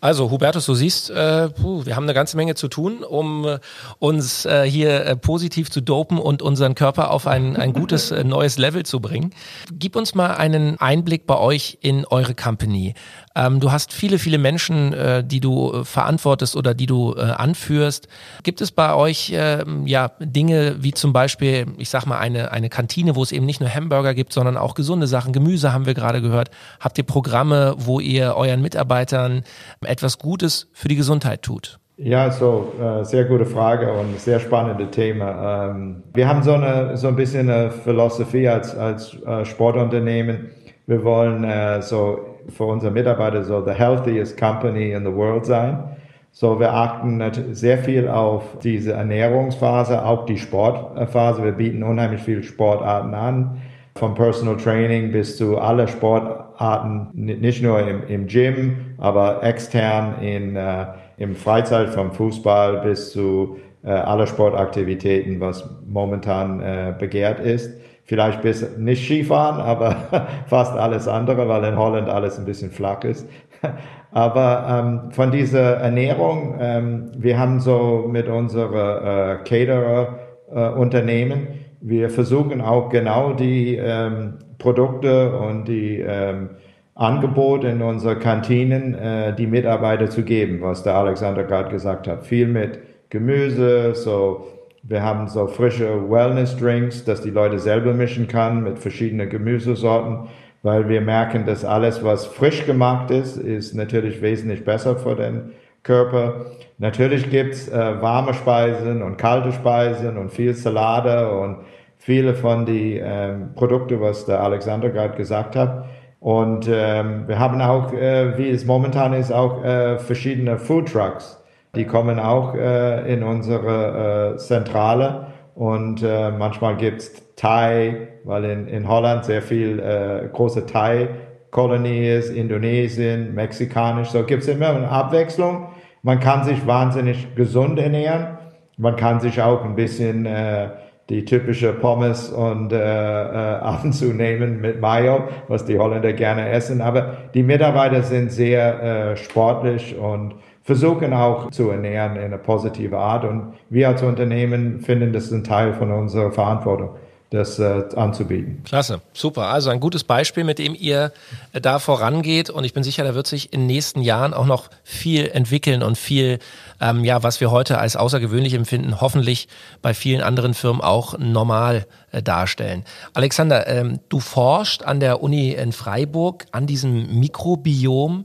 Also 0.00 0.30
Hubertus, 0.30 0.66
du 0.66 0.74
siehst, 0.74 1.10
äh, 1.10 1.48
puh, 1.48 1.86
wir 1.86 1.96
haben 1.96 2.04
eine 2.04 2.14
ganze 2.14 2.36
Menge 2.36 2.54
zu 2.54 2.68
tun, 2.68 3.02
um 3.02 3.46
äh, 3.46 3.58
uns 3.98 4.44
äh, 4.44 4.62
hier 4.62 5.04
äh, 5.04 5.16
positiv 5.16 5.70
zu 5.70 5.80
dopen 5.80 6.18
und 6.18 6.42
unseren 6.42 6.74
Körper 6.74 7.10
auf 7.10 7.26
ein, 7.26 7.56
ein 7.56 7.72
gutes 7.72 8.10
äh, 8.10 8.22
neues 8.22 8.58
Level 8.58 8.84
zu 8.84 9.00
bringen. 9.00 9.32
Gib 9.72 9.96
uns 9.96 10.14
mal 10.14 10.34
einen 10.36 10.78
Einblick 10.78 11.26
bei 11.26 11.38
euch 11.38 11.78
in 11.80 12.04
eure 12.04 12.34
Company. 12.34 12.94
Ähm, 13.36 13.60
du 13.60 13.70
hast 13.70 13.92
viele, 13.92 14.18
viele 14.18 14.38
Menschen, 14.38 14.94
äh, 14.94 15.22
die 15.22 15.40
du 15.40 15.72
äh, 15.72 15.84
verantwortest 15.84 16.56
oder 16.56 16.72
die 16.72 16.86
du 16.86 17.14
äh, 17.14 17.20
anführst. 17.20 18.08
Gibt 18.42 18.62
es 18.62 18.72
bei 18.72 18.94
euch 18.94 19.30
äh, 19.32 19.62
ja 19.84 20.12
Dinge 20.20 20.76
wie 20.80 20.94
zum 20.94 21.12
Beispiel, 21.12 21.66
ich 21.76 21.90
sag 21.90 22.06
mal, 22.06 22.18
eine, 22.18 22.50
eine 22.50 22.70
Kantine, 22.70 23.14
wo 23.14 23.22
es 23.22 23.32
eben 23.32 23.44
nicht 23.44 23.60
nur 23.60 23.68
Hamburger 23.68 24.14
gibt, 24.14 24.32
sondern 24.32 24.56
auch 24.56 24.74
gesunde 24.74 25.06
Sachen, 25.06 25.34
Gemüse 25.34 25.72
haben 25.74 25.84
wir 25.84 25.94
gerade 25.94 26.22
gehört. 26.22 26.50
Habt 26.80 26.96
ihr 26.96 27.04
Programme, 27.04 27.74
wo 27.76 28.00
ihr 28.00 28.34
euren 28.36 28.62
Mitarbeitern 28.62 29.44
etwas 29.84 30.18
Gutes 30.18 30.70
für 30.72 30.88
die 30.88 30.96
Gesundheit 30.96 31.42
tut? 31.42 31.78
Ja, 31.98 32.30
so 32.30 32.72
äh, 32.80 33.04
sehr 33.04 33.24
gute 33.24 33.46
Frage 33.46 33.92
und 33.92 34.18
sehr 34.20 34.38
spannende 34.40 34.90
Thema. 34.90 35.70
Ähm, 35.70 36.02
wir 36.12 36.28
haben 36.28 36.42
so 36.42 36.52
eine 36.52 36.96
so 36.96 37.08
ein 37.08 37.16
bisschen 37.16 37.48
eine 37.50 37.70
Philosophie 37.70 38.48
als 38.48 38.76
als 38.76 39.14
äh, 39.26 39.44
Sportunternehmen. 39.46 40.50
Wir 40.86 41.02
wollen 41.04 41.42
äh, 41.44 41.80
so 41.80 42.35
für 42.48 42.64
unsere 42.64 42.92
Mitarbeiter 42.92 43.44
so 43.44 43.64
the 43.64 43.72
healthiest 43.72 44.38
company 44.38 44.92
in 44.92 45.04
the 45.04 45.12
world 45.12 45.46
sein. 45.46 45.96
So, 46.32 46.60
wir 46.60 46.72
achten 46.72 47.22
sehr 47.54 47.78
viel 47.78 48.08
auf 48.08 48.58
diese 48.62 48.92
Ernährungsphase, 48.92 50.04
auch 50.04 50.26
die 50.26 50.36
Sportphase. 50.36 51.42
Wir 51.42 51.52
bieten 51.52 51.82
unheimlich 51.82 52.20
viele 52.20 52.42
Sportarten 52.42 53.14
an, 53.14 53.62
vom 53.94 54.14
Personal 54.14 54.58
Training 54.58 55.12
bis 55.12 55.38
zu 55.38 55.58
alle 55.58 55.88
Sportarten 55.88 56.46
Arten, 56.58 57.08
nicht 57.12 57.62
nur 57.62 57.86
im, 57.86 58.06
im 58.08 58.26
Gym, 58.26 58.94
aber 58.98 59.42
extern 59.42 60.20
in, 60.22 60.56
äh, 60.56 60.86
im 61.18 61.34
Freizeit 61.34 61.90
vom 61.90 62.12
Fußball 62.12 62.80
bis 62.80 63.12
zu 63.12 63.58
äh, 63.84 63.90
alle 63.90 64.26
Sportaktivitäten, 64.26 65.38
was 65.40 65.68
momentan 65.86 66.60
äh, 66.60 66.94
begehrt 66.98 67.40
ist. 67.40 67.78
Vielleicht 68.06 68.40
bis 68.42 68.76
nicht 68.78 69.04
Skifahren, 69.04 69.60
aber 69.60 70.26
fast 70.46 70.74
alles 70.76 71.08
andere, 71.08 71.48
weil 71.48 71.64
in 71.64 71.76
Holland 71.76 72.08
alles 72.08 72.38
ein 72.38 72.44
bisschen 72.44 72.70
flach 72.70 73.02
ist. 73.04 73.28
aber 74.12 74.66
ähm, 74.70 75.10
von 75.10 75.32
dieser 75.32 75.78
Ernährung, 75.78 76.56
ähm, 76.60 77.10
wir 77.16 77.38
haben 77.38 77.60
so 77.60 78.06
mit 78.08 78.28
unserer 78.28 79.40
äh, 79.40 79.44
Caterer 79.44 80.18
äh, 80.54 81.36
wir 81.80 82.10
versuchen 82.10 82.60
auch 82.60 82.88
genau 82.88 83.32
die 83.32 83.76
ähm, 83.76 84.34
Produkte 84.58 85.36
und 85.36 85.66
die 85.68 86.00
ähm, 86.00 86.50
Angebote 86.94 87.68
in 87.68 87.82
unsere 87.82 88.16
Kantinen 88.18 88.94
äh, 88.94 89.34
die 89.34 89.46
Mitarbeiter 89.46 90.08
zu 90.08 90.22
geben, 90.22 90.60
was 90.62 90.82
der 90.82 90.94
Alexander 90.94 91.44
gerade 91.44 91.70
gesagt 91.70 92.08
hat. 92.08 92.24
Viel 92.24 92.48
mit 92.48 92.78
Gemüse, 93.10 93.94
so 93.94 94.46
wir 94.88 95.02
haben 95.02 95.26
so 95.28 95.46
frische 95.46 96.10
Wellness-Drinks, 96.10 97.04
dass 97.04 97.20
die 97.20 97.30
Leute 97.30 97.58
selber 97.58 97.92
mischen 97.92 98.28
kann 98.28 98.62
mit 98.62 98.78
verschiedenen 98.78 99.28
Gemüsesorten, 99.28 100.28
weil 100.62 100.88
wir 100.88 101.00
merken, 101.00 101.44
dass 101.44 101.64
alles, 101.64 102.04
was 102.04 102.26
frisch 102.26 102.66
gemacht 102.66 103.10
ist, 103.10 103.36
ist 103.36 103.74
natürlich 103.74 104.22
wesentlich 104.22 104.64
besser 104.64 104.96
für 104.96 105.16
den 105.16 105.52
Körper. 105.82 106.46
Natürlich 106.78 107.30
gibt's 107.30 107.68
äh, 107.68 108.00
warme 108.00 108.34
Speisen 108.34 109.02
und 109.02 109.16
kalte 109.16 109.52
Speisen 109.52 110.16
und 110.18 110.30
viel 110.30 110.54
Salate 110.54 111.30
und 111.30 111.58
viele 111.98 112.34
von 112.34 112.66
den 112.66 113.00
ähm, 113.02 113.48
Produkten, 113.54 114.00
was 114.00 114.26
der 114.26 114.40
Alexander 114.40 114.90
gerade 114.90 115.16
gesagt 115.16 115.56
hat. 115.56 115.86
Und 116.20 116.68
ähm, 116.68 117.24
wir 117.26 117.38
haben 117.38 117.60
auch, 117.60 117.92
äh, 117.92 118.36
wie 118.38 118.50
es 118.50 118.64
momentan 118.64 119.12
ist, 119.14 119.32
auch 119.32 119.64
äh, 119.64 119.98
verschiedene 119.98 120.58
Food 120.58 120.92
Trucks. 120.92 121.42
Die 121.76 121.84
kommen 121.84 122.18
auch 122.18 122.54
äh, 122.54 123.12
in 123.12 123.22
unsere 123.22 124.34
äh, 124.34 124.36
Zentrale 124.38 125.26
und 125.54 126.02
äh, 126.02 126.30
manchmal 126.30 126.76
gibt's 126.76 127.12
Thai, 127.36 128.08
weil 128.24 128.44
in, 128.44 128.66
in 128.66 128.88
Holland 128.88 129.26
sehr 129.26 129.42
viel 129.42 129.78
äh, 129.78 130.26
große 130.32 130.64
Thai-Kolonie 130.64 132.08
ist, 132.08 132.30
Indonesien, 132.30 133.34
mexikanisch. 133.34 134.08
So 134.08 134.24
gibt's 134.24 134.48
immer 134.48 134.70
eine 134.70 134.88
Abwechslung. 134.88 135.68
Man 136.02 136.18
kann 136.18 136.44
sich 136.44 136.66
wahnsinnig 136.66 137.34
gesund 137.34 137.78
ernähren. 137.78 138.38
Man 138.78 138.96
kann 138.96 139.20
sich 139.20 139.42
auch 139.42 139.62
ein 139.64 139.76
bisschen 139.76 140.24
äh, 140.24 140.68
die 141.08 141.24
typische 141.24 141.72
Pommes 141.72 142.30
und 142.30 142.72
äh, 142.72 142.78
äh, 142.78 143.58
ab 143.58 143.84
und 143.84 143.92
zu 143.92 144.06
nehmen 144.06 144.60
mit 144.60 144.80
Mayo, 144.80 145.28
was 145.48 145.64
die 145.64 145.78
Holländer 145.78 146.14
gerne 146.14 146.48
essen. 146.48 146.80
Aber 146.80 147.16
die 147.34 147.42
Mitarbeiter 147.42 148.02
sind 148.02 148.32
sehr 148.32 148.82
äh, 148.82 149.16
sportlich 149.16 149.96
und 149.96 150.34
versuchen 150.66 151.12
auch 151.14 151.50
zu 151.52 151.70
ernähren 151.70 152.16
in 152.16 152.24
einer 152.24 152.38
positiven 152.38 152.98
Art. 152.98 153.24
Und 153.24 153.54
wir 153.70 153.88
als 153.88 154.02
Unternehmen 154.02 154.80
finden, 154.80 155.12
das 155.12 155.26
ist 155.26 155.32
ein 155.32 155.44
Teil 155.44 155.72
von 155.72 155.92
unserer 155.92 156.32
Verantwortung 156.32 156.90
das 157.30 157.58
äh, 157.58 157.82
anzubieten. 157.96 158.62
Klasse, 158.64 159.00
super. 159.12 159.46
Also 159.46 159.70
ein 159.70 159.80
gutes 159.80 160.04
Beispiel, 160.04 160.44
mit 160.44 160.60
dem 160.60 160.76
ihr 160.78 161.12
äh, 161.52 161.60
da 161.60 161.80
vorangeht 161.80 162.50
und 162.50 162.62
ich 162.62 162.72
bin 162.72 162.84
sicher, 162.84 163.02
da 163.02 163.16
wird 163.16 163.26
sich 163.26 163.52
in 163.52 163.60
den 163.60 163.66
nächsten 163.66 164.00
Jahren 164.00 164.32
auch 164.32 164.46
noch 164.46 164.70
viel 164.84 165.26
entwickeln 165.26 165.82
und 165.82 165.98
viel, 165.98 166.38
ähm, 166.80 167.02
ja, 167.04 167.24
was 167.24 167.40
wir 167.40 167.50
heute 167.50 167.78
als 167.78 167.96
außergewöhnlich 167.96 168.54
empfinden, 168.54 169.00
hoffentlich 169.00 169.48
bei 169.82 169.92
vielen 169.92 170.20
anderen 170.20 170.54
Firmen 170.54 170.80
auch 170.80 171.18
normal 171.18 171.86
äh, 172.12 172.22
darstellen. 172.22 172.84
Alexander, 173.12 173.66
ähm, 173.66 173.98
du 174.08 174.20
forscht 174.20 174.84
an 174.84 175.00
der 175.00 175.20
Uni 175.20 175.50
in 175.50 175.72
Freiburg 175.72 176.46
an 176.52 176.68
diesem 176.68 177.18
Mikrobiom. 177.18 178.24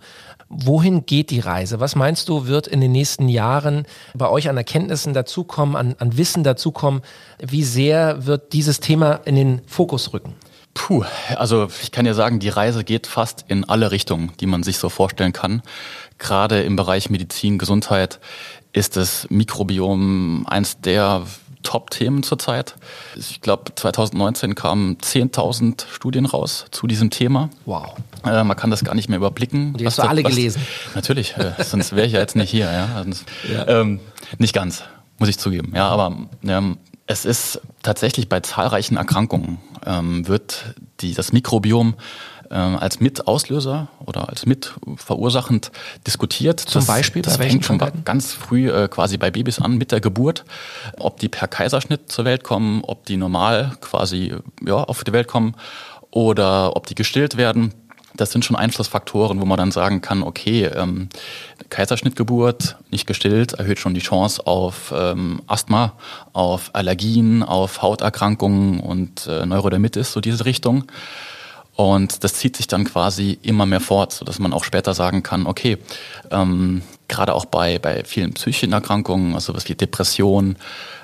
Wohin 0.54 1.06
geht 1.06 1.30
die 1.30 1.40
Reise? 1.40 1.80
Was 1.80 1.96
meinst 1.96 2.28
du, 2.28 2.46
wird 2.46 2.68
in 2.68 2.82
den 2.82 2.92
nächsten 2.92 3.30
Jahren 3.30 3.86
bei 4.14 4.28
euch 4.28 4.50
an 4.50 4.58
Erkenntnissen 4.58 5.14
dazukommen, 5.14 5.78
an, 5.78 5.96
an 5.98 6.18
Wissen 6.18 6.44
dazukommen? 6.44 7.02
Wie 7.40 7.64
sehr 7.64 8.26
wird 8.26 8.52
dieses 8.52 8.82
Thema 8.82 9.22
in 9.24 9.36
den 9.36 9.62
Fokus 9.66 10.12
rücken? 10.12 10.36
Puh, 10.74 11.04
also 11.36 11.70
ich 11.82 11.92
kann 11.92 12.06
ja 12.06 12.14
sagen, 12.14 12.40
die 12.40 12.50
Reise 12.50 12.84
geht 12.84 13.08
fast 13.08 13.46
in 13.48 13.64
alle 13.66 13.92
Richtungen, 13.92 14.32
die 14.40 14.46
man 14.46 14.64
sich 14.64 14.78
so 14.78 14.90
vorstellen 14.90 15.34
kann. 15.34 15.62
Gerade 16.18 16.62
im 16.64 16.76
Bereich 16.76 17.10
Medizin, 17.10 17.58
Gesundheit 17.58 18.20
ist 18.74 18.96
das 18.96 19.28
Mikrobiom 19.30 20.46
eins 20.48 20.80
der 20.80 21.24
Top-Themen 21.64 22.24
zurzeit. 22.24 22.76
Ich 23.16 23.42
glaube, 23.42 23.74
2019 23.76 24.56
kamen 24.56 24.98
10.000 24.98 25.86
Studien 25.92 26.26
raus 26.26 26.66
zu 26.72 26.88
diesem 26.88 27.10
Thema. 27.10 27.50
Wow. 27.66 27.96
Äh, 28.26 28.44
man 28.44 28.58
kann 28.58 28.72
das 28.72 28.84
gar 28.84 28.96
nicht 28.96 29.10
mehr 29.10 29.18
überblicken. 29.18 29.74
Und 29.74 29.82
die 29.82 29.86
hast 29.86 29.98
du 29.98 30.04
alle 30.04 30.24
was, 30.24 30.32
gelesen? 30.32 30.62
Natürlich, 30.96 31.36
äh, 31.38 31.54
sonst 31.64 31.96
wäre 31.96 32.08
ich 32.08 32.14
ja 32.14 32.20
jetzt 32.20 32.36
nicht 32.36 32.50
hier. 32.50 32.72
Ja? 32.72 32.96
Also, 32.96 33.24
ja. 33.52 33.68
Ähm, 33.68 34.00
nicht 34.38 34.54
ganz, 34.54 34.84
muss 35.18 35.30
ich 35.30 35.38
zugeben. 35.38 35.74
Ja, 35.76 35.90
aber 35.90 36.16
ähm, 36.44 36.78
es 37.08 37.26
ist 37.26 37.62
tatsächlich 37.84 38.30
bei 38.30 38.40
zahlreichen 38.40 38.98
Erkrankungen 38.98 39.60
ähm, 39.86 40.28
wird 40.28 40.76
die, 41.02 41.14
das 41.14 41.34
Mikrobiom 41.34 41.96
als 42.56 43.00
Mitauslöser 43.00 43.88
oder 44.06 44.30
als 44.30 44.46
mitverursachend 44.46 45.72
diskutiert. 46.06 46.60
Zum 46.60 46.80
das, 46.80 46.88
Beispiel? 46.88 47.22
Das 47.22 47.38
fängt 47.38 47.66
schon 47.66 47.80
ganz 48.04 48.34
früh 48.34 48.70
äh, 48.70 48.88
quasi 48.88 49.18
bei 49.18 49.32
Babys 49.32 49.60
an 49.60 49.78
mit 49.78 49.92
der 49.92 50.02
Geburt, 50.02 50.44
ob 50.98 51.20
die 51.20 51.30
per 51.30 51.48
Kaiserschnitt 51.48 52.12
zur 52.12 52.26
Welt 52.26 52.44
kommen, 52.44 52.84
ob 52.84 53.06
die 53.06 53.18
normal 53.18 53.72
quasi 53.82 54.36
ja, 54.66 54.76
auf 54.76 55.04
die 55.04 55.14
Welt 55.14 55.28
kommen 55.28 55.56
oder 56.12 56.76
ob 56.76 56.88
die 56.88 56.96
gestillt 56.96 57.38
werden. 57.38 57.74
Das 58.16 58.32
sind 58.32 58.44
schon 58.44 58.58
Einflussfaktoren, 58.58 59.40
wo 59.40 59.46
man 59.46 59.58
dann 59.58 59.72
sagen 59.72 60.02
kann, 60.02 60.22
okay, 60.22 60.66
ähm, 60.66 61.08
Kaiserschnittgeburt, 61.70 62.76
nicht 62.92 63.08
gestillt, 63.08 63.54
erhöht 63.54 63.80
schon 63.80 63.94
die 63.94 64.02
Chance 64.02 64.46
auf 64.46 64.94
ähm, 64.94 65.42
Asthma, 65.48 65.94
auf 66.34 66.72
Allergien, 66.74 67.44
auf 67.44 67.82
Hauterkrankungen 67.82 68.82
und 68.82 69.28
äh, 69.28 69.46
Neurodermitis, 69.46 70.12
so 70.12 70.20
diese 70.20 70.44
Richtung. 70.46 70.84
Und 71.76 72.24
das 72.24 72.34
zieht 72.34 72.58
sich 72.58 72.68
dann 72.68 72.84
quasi 72.84 73.40
immer 73.42 73.66
mehr 73.66 73.80
fort, 73.80 74.12
sodass 74.12 74.40
man 74.40 74.54
auch 74.54 74.64
später 74.64 74.94
sagen 74.94 75.24
kann, 75.24 75.48
okay, 75.48 75.78
ähm, 76.30 76.82
gerade 77.08 77.34
auch 77.34 77.46
bei, 77.46 77.80
bei 77.80 78.04
vielen 78.04 78.34
psychischen 78.34 78.74
Erkrankungen, 78.74 79.36
also 79.36 79.54
was 79.54 79.68
wie 79.70 79.76
Depression, 79.76 80.58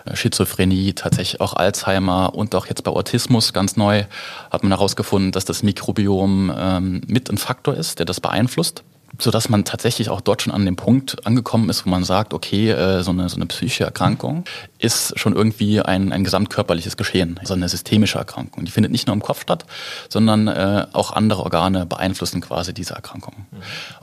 äh, 0.05 0.15
Schizophrenie, 0.15 0.93
tatsächlich 0.93 1.41
auch 1.41 1.53
Alzheimer 1.53 2.35
und 2.35 2.53
auch 2.53 2.65
jetzt 2.67 2.83
bei 2.83 2.91
Autismus 2.91 3.53
ganz 3.53 3.77
neu, 3.77 4.03
hat 4.51 4.63
man 4.63 4.71
herausgefunden, 4.71 5.31
dass 5.31 5.45
das 5.45 5.63
Mikrobiom 5.63 6.53
ähm, 6.55 7.01
mit 7.07 7.29
ein 7.29 7.37
Faktor 7.37 7.73
ist, 7.73 7.99
der 7.99 8.05
das 8.05 8.19
beeinflusst 8.19 8.83
so 9.19 9.31
dass 9.31 9.49
man 9.49 9.65
tatsächlich 9.65 10.09
auch 10.09 10.21
dort 10.21 10.41
schon 10.41 10.53
an 10.53 10.65
dem 10.65 10.75
Punkt 10.75 11.25
angekommen 11.25 11.69
ist, 11.69 11.85
wo 11.85 11.89
man 11.89 12.03
sagt, 12.03 12.33
okay, 12.33 12.69
äh, 12.71 13.03
so 13.03 13.11
eine, 13.11 13.29
so 13.29 13.35
eine 13.37 13.45
psychische 13.45 13.83
Erkrankung 13.83 14.45
ist 14.79 15.17
schon 15.17 15.35
irgendwie 15.35 15.81
ein, 15.81 16.11
ein 16.11 16.23
gesamtkörperliches 16.23 16.97
Geschehen, 16.97 17.39
so 17.43 17.53
eine 17.53 17.67
systemische 17.69 18.19
Erkrankung. 18.19 18.65
Die 18.65 18.71
findet 18.71 18.91
nicht 18.91 19.07
nur 19.07 19.15
im 19.15 19.21
Kopf 19.21 19.41
statt, 19.41 19.65
sondern 20.09 20.47
äh, 20.47 20.85
auch 20.93 21.11
andere 21.11 21.43
Organe 21.43 21.85
beeinflussen 21.85 22.41
quasi 22.41 22.73
diese 22.73 22.93
Erkrankung. 22.93 23.33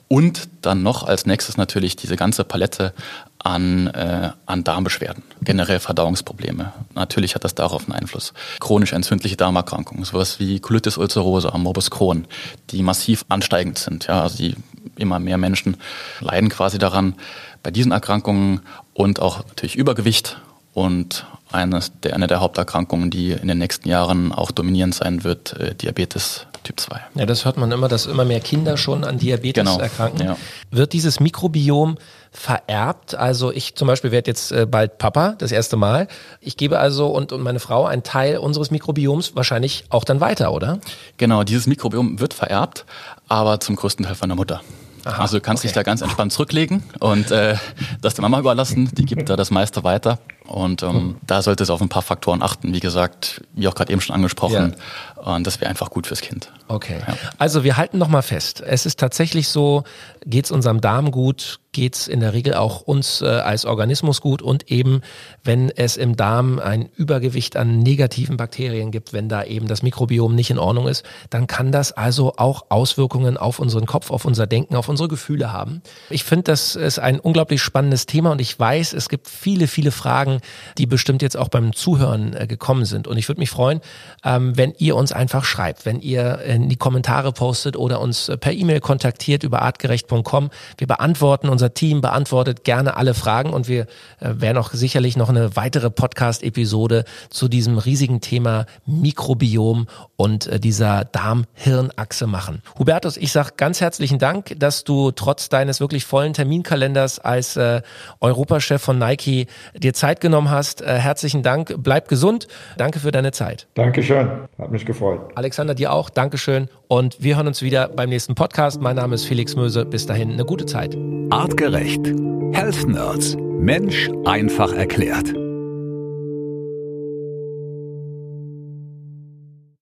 Und 0.09 0.49
dann 0.63 0.83
noch 0.83 1.05
als 1.05 1.27
nächstes 1.27 1.57
natürlich 1.57 1.97
diese 1.97 2.17
ganze 2.17 2.45
Palette 2.45 2.93
an, 3.39 3.89
äh, 3.89 4.31
an 4.47 4.65
Darmbeschwerden, 4.65 5.23
generell 5.43 5.79
Verdauungsprobleme. 5.79 6.73
Natürlich 6.95 7.35
hat 7.35 7.45
das 7.45 7.55
darauf 7.55 7.85
einen 7.85 7.93
Einfluss. 7.93 8.33
Chronisch 8.59 8.93
entzündliche 8.93 9.37
Darmerkrankungen, 9.37 10.05
sowas 10.05 10.41
wie 10.41 10.61
Colitis 10.61 10.97
ulcerosa, 10.97 11.57
Morbus 11.57 11.91
Crohn, 11.91 12.27
die 12.71 12.83
massiv 12.83 13.25
ansteigend 13.29 13.79
sind. 13.79 14.07
Ja, 14.07 14.23
also 14.23 14.39
die 14.39 14.57
immer 14.97 15.19
mehr 15.19 15.39
Menschen 15.39 15.77
leiden 16.21 16.49
quasi 16.49 16.79
daran 16.79 17.15
bei 17.63 17.71
diesen 17.71 17.93
Erkrankungen 17.93 18.61
und 18.93 19.21
auch 19.21 19.45
natürlich 19.47 19.77
Übergewicht 19.77 20.39
und 20.75 21.27
eines 21.53 21.93
der, 22.03 22.15
eine 22.15 22.27
der 22.27 22.41
Haupterkrankungen, 22.41 23.11
die 23.11 23.31
in 23.31 23.49
den 23.49 23.59
nächsten 23.59 23.89
Jahren 23.89 24.33
auch 24.33 24.51
dominierend 24.51 24.95
sein 24.95 25.25
wird, 25.25 25.53
äh, 25.55 25.75
Diabetes 25.75 26.47
Typ 26.65 26.81
2. 26.81 27.01
Ja, 27.15 27.27
das 27.27 27.45
hört 27.45 27.59
man 27.59 27.71
immer, 27.71 27.89
dass 27.89 28.07
immer 28.07 28.25
mehr 28.25 28.41
Kinder 28.41 28.77
schon 28.79 29.05
an 29.05 29.19
Diabetes 29.19 29.63
genau, 29.63 29.79
erkranken. 29.79 30.27
Ja. 30.27 30.37
Wird 30.71 30.95
dieses 30.95 31.21
Mikrobiom 31.21 31.99
vererbt? 32.33 33.15
Also 33.15 33.53
ich 33.53 33.77
zum 33.77 33.87
Beispiel 33.87 34.11
werde 34.11 34.31
jetzt 34.31 34.51
äh, 34.51 34.67
bald 34.67 34.99
Papa, 34.99 35.35
das 35.39 35.53
erste 35.53 35.77
Mal. 35.77 36.09
Ich 36.41 36.57
gebe 36.57 36.79
also 36.79 37.09
und, 37.09 37.33
und 37.33 37.43
meine 37.43 37.61
Frau 37.61 37.85
einen 37.85 38.03
Teil 38.03 38.39
unseres 38.39 38.71
Mikrobioms 38.71 39.37
wahrscheinlich 39.37 39.85
auch 39.91 40.05
dann 40.05 40.21
weiter, 40.21 40.53
oder? 40.53 40.81
Genau, 41.19 41.45
dieses 41.45 41.67
Mikrobiom 41.67 42.19
wird 42.19 42.33
vererbt, 42.33 42.87
aber 43.29 43.61
zum 43.61 43.77
größten 43.77 44.07
Teil 44.07 44.15
von 44.15 44.31
der 44.31 44.37
Mutter. 44.37 44.63
Aha, 45.05 45.23
also 45.23 45.39
du 45.39 45.43
kannst 45.43 45.63
okay. 45.63 45.69
dich 45.69 45.75
da 45.75 45.83
ganz 45.83 46.01
entspannt 46.01 46.33
zurücklegen 46.33 46.83
und 47.01 47.31
äh, 47.31 47.57
das 48.01 48.15
der 48.15 48.23
Mama 48.23 48.39
überlassen, 48.39 48.91
die 48.93 49.05
gibt 49.05 49.29
da 49.29 49.37
das 49.37 49.51
meiste 49.51 49.85
weiter. 49.85 50.19
Und 50.47 50.83
ähm, 50.83 50.93
hm. 50.93 51.17
da 51.27 51.41
sollte 51.41 51.63
es 51.63 51.71
auf 51.71 51.81
ein 51.81 51.89
paar 51.89 52.03
Faktoren 52.03 52.43
achten, 52.43 52.75
wie 52.75 52.81
gesagt, 52.81 53.43
wie 53.55 53.67
auch 53.67 53.75
gerade 53.75 53.91
eben 53.91 54.03
schon 54.03 54.15
angesprochen. 54.15 54.75
Ja. 54.77 55.14
Und 55.25 55.47
das 55.47 55.59
wäre 55.59 55.71
einfach 55.71 55.89
gut 55.89 56.07
fürs 56.07 56.21
Kind. 56.21 56.53
Okay. 56.69 56.99
Ja. 57.07 57.17
Also 57.39 57.65
wir 57.65 57.79
halten 57.79 57.97
nochmal 57.97 58.21
fest. 58.21 58.61
Es 58.61 58.85
ist 58.85 59.01
tatsächlich 59.01 59.49
so, 59.49 59.85
geht 60.27 60.45
es 60.45 60.51
unserem 60.51 60.83
Darm 60.83 61.11
gut, 61.13 61.61
geht 61.73 61.97
es 61.97 62.09
in 62.09 62.21
der 62.21 62.35
Regel 62.35 62.55
auch 62.55 62.83
uns 62.83 63.23
äh, 63.23 63.27
als 63.27 63.65
Organismus 63.65 64.21
gut 64.21 64.43
und 64.43 64.71
eben, 64.71 65.01
wenn 65.43 65.71
es 65.71 65.97
im 65.97 66.15
Darm 66.15 66.59
ein 66.59 66.89
Übergewicht 66.95 67.57
an 67.57 67.79
negativen 67.81 68.37
Bakterien 68.37 68.91
gibt, 68.91 69.13
wenn 69.13 69.29
da 69.29 69.45
eben 69.45 69.67
das 69.67 69.83
Mikrobiom 69.83 70.35
nicht 70.35 70.51
in 70.51 70.59
Ordnung 70.59 70.89
ist, 70.89 71.05
dann 71.31 71.47
kann 71.47 71.73
das 71.73 71.93
also 71.93 72.35
auch 72.37 72.67
Auswirkungen 72.69 73.37
auf 73.37 73.59
unseren 73.59 73.87
Kopf, 73.87 74.11
auf 74.11 74.25
unser 74.25 74.47
Denken, 74.47 74.77
auf 74.77 74.89
unsere 74.89 75.09
Gefühle 75.09 75.53
haben. 75.53 75.83
Ich 76.11 76.25
finde, 76.25 76.45
das 76.45 76.77
ist 76.77 76.99
ein 76.99 77.19
unglaublich 77.19 77.63
spannendes 77.63 78.07
Thema 78.07 78.31
und 78.31 78.41
ich 78.41 78.59
weiß, 78.59 78.93
es 78.93 79.09
gibt 79.09 79.29
viele, 79.29 79.69
viele 79.69 79.91
Fragen, 79.91 80.41
die 80.77 80.87
bestimmt 80.87 81.23
jetzt 81.23 81.37
auch 81.37 81.49
beim 81.49 81.73
Zuhören 81.73 82.35
äh, 82.35 82.47
gekommen 82.47 82.85
sind. 82.85 83.09
Und 83.09 83.17
ich 83.17 83.29
würde 83.29 83.41
mich 83.41 83.51
freuen, 83.51 83.81
ähm, 84.23 84.57
wenn 84.57 84.75
ihr 84.79 84.97
uns 84.97 85.14
einfach 85.15 85.45
schreibt, 85.45 85.87
wenn 85.87 86.01
ihr 86.01 86.41
in 86.41 86.69
die 86.69 86.77
Kommentare 86.77 87.33
postet 87.33 87.77
oder 87.77 88.01
uns 88.01 88.29
äh, 88.29 88.37
per 88.37 88.53
E-Mail 88.53 88.81
kontaktiert 88.81 89.43
über 89.43 89.63
artgerecht.com. 89.63 90.51
Wir 90.79 90.87
beantworten 90.87 91.49
unser 91.49 91.75
Team 91.75 92.01
beantwortet 92.01 92.65
gerne 92.65 92.97
alle 92.97 93.15
Fragen 93.15 93.51
und 93.51 93.69
wir 93.69 93.83
äh, 94.21 94.35
werden 94.37 94.59
auch 94.59 94.73
sicherlich 94.73 95.17
noch 95.17 95.29
eine 95.29 95.57
weitere 95.57 95.91
Podcast-Episode 95.91 97.05
zu 97.31 97.49
diesem 97.49 97.79
riesigen 97.79 98.21
Thema 98.21 98.67
Mikrobiom 98.87 99.87
und 100.17 100.47
äh, 100.47 100.61
dieser 100.61 101.05
Darm-Hirn-Achse 101.05 102.27
machen. 102.27 102.63
Hubertus, 102.79 103.17
ich 103.17 103.33
sage 103.33 103.51
ganz 103.57 103.81
herzlichen 103.81 104.19
Dank, 104.19 104.55
dass 104.59 104.85
du 104.85 105.11
trotz 105.11 105.49
deines 105.49 105.81
wirklich 105.81 106.05
vollen 106.05 106.33
Terminkalenders 106.33 107.19
als 107.19 107.57
äh, 107.57 107.83
Europachef 108.21 108.83
von 108.83 108.99
Nike 108.99 109.47
dir 109.75 109.95
Zeit 109.95 110.21
genommen 110.21 110.51
hast. 110.51 110.83
Äh, 110.83 110.99
herzlichen 110.99 111.43
Dank, 111.43 111.75
bleib 111.79 112.09
gesund. 112.09 112.49
Danke 112.77 113.01
für 113.01 113.11
deine 113.11 113.33
Zeit. 113.33 113.67
Dankeschön, 113.75 114.29
hat 114.59 114.71
mich 114.71 114.85
gefreut. 114.95 115.21
Alexander, 115.35 115.75
dir 115.75 115.93
auch. 115.93 116.11
Dankeschön. 116.11 116.69
Und 116.89 117.23
wir 117.23 117.37
hören 117.37 117.47
uns 117.47 117.63
wieder 117.63 117.89
beim 117.89 118.09
nächsten 118.09 118.35
Podcast. 118.35 118.81
Mein 118.81 118.97
Name 118.97 119.15
ist 119.15 119.25
Felix 119.25 119.57
Möse. 119.57 119.85
Bis 119.85 120.07
dahin 120.07 120.33
eine 120.33 120.45
gute 120.45 120.67
Zeit. 120.67 120.97
Artgerecht. 121.31 122.07
Health 122.53 122.87
Nerds. 122.87 123.37
Mensch 123.59 124.11
einfach 124.25 124.73
erklärt. 124.73 125.35